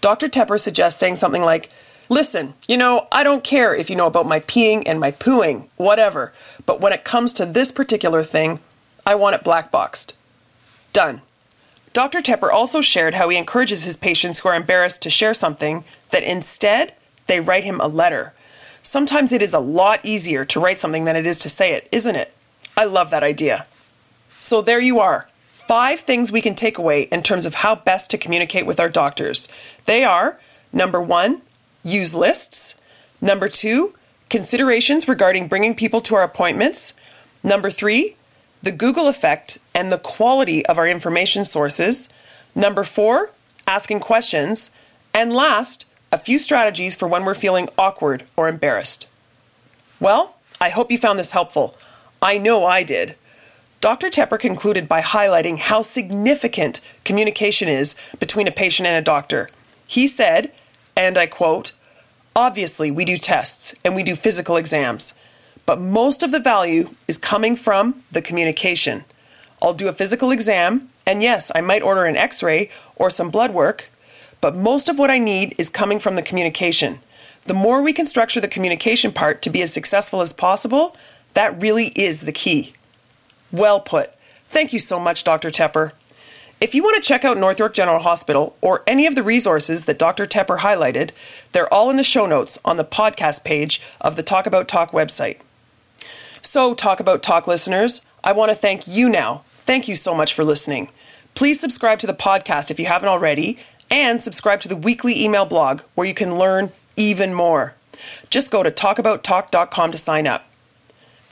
[0.00, 0.26] Dr.
[0.26, 1.70] Tepper suggests saying something like,
[2.08, 5.68] Listen, you know, I don't care if you know about my peeing and my pooing,
[5.76, 6.32] whatever,
[6.66, 8.58] but when it comes to this particular thing,
[9.06, 10.14] I want it black boxed.
[10.92, 11.20] Done.
[11.92, 12.18] Dr.
[12.18, 16.24] Tepper also shared how he encourages his patients who are embarrassed to share something that
[16.24, 16.92] instead
[17.28, 18.34] they write him a letter.
[18.82, 21.88] Sometimes it is a lot easier to write something than it is to say it,
[21.92, 22.34] isn't it?
[22.76, 23.66] I love that idea.
[24.40, 25.28] So there you are.
[25.66, 28.88] Five things we can take away in terms of how best to communicate with our
[28.88, 29.48] doctors.
[29.86, 30.38] They are
[30.72, 31.42] number one,
[31.84, 32.74] use lists.
[33.20, 33.94] Number two,
[34.28, 36.94] considerations regarding bringing people to our appointments.
[37.42, 38.16] Number three,
[38.62, 42.08] the Google effect and the quality of our information sources.
[42.54, 43.30] Number four,
[43.66, 44.70] asking questions.
[45.14, 49.06] And last, a few strategies for when we're feeling awkward or embarrassed.
[50.00, 51.76] Well, I hope you found this helpful.
[52.20, 53.16] I know I did.
[53.82, 54.10] Dr.
[54.10, 59.48] Tepper concluded by highlighting how significant communication is between a patient and a doctor.
[59.88, 60.52] He said,
[60.96, 61.72] and I quote,
[62.36, 65.14] Obviously, we do tests and we do physical exams,
[65.66, 69.04] but most of the value is coming from the communication.
[69.60, 73.30] I'll do a physical exam, and yes, I might order an x ray or some
[73.30, 73.90] blood work,
[74.40, 77.00] but most of what I need is coming from the communication.
[77.46, 80.96] The more we can structure the communication part to be as successful as possible,
[81.34, 82.74] that really is the key.
[83.52, 84.12] Well put.
[84.48, 85.50] Thank you so much, Dr.
[85.50, 85.92] Tepper.
[86.60, 89.84] If you want to check out North York General Hospital or any of the resources
[89.86, 90.26] that Dr.
[90.26, 91.10] Tepper highlighted,
[91.50, 94.92] they're all in the show notes on the podcast page of the Talk About Talk
[94.92, 95.38] website.
[96.40, 99.42] So, Talk About Talk listeners, I want to thank you now.
[99.66, 100.88] Thank you so much for listening.
[101.34, 103.58] Please subscribe to the podcast if you haven't already,
[103.90, 107.74] and subscribe to the weekly email blog where you can learn even more.
[108.30, 110.48] Just go to talkabouttalk.com to sign up.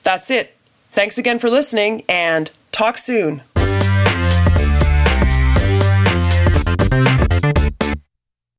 [0.03, 0.57] That's it.
[0.93, 3.43] Thanks again for listening and talk soon.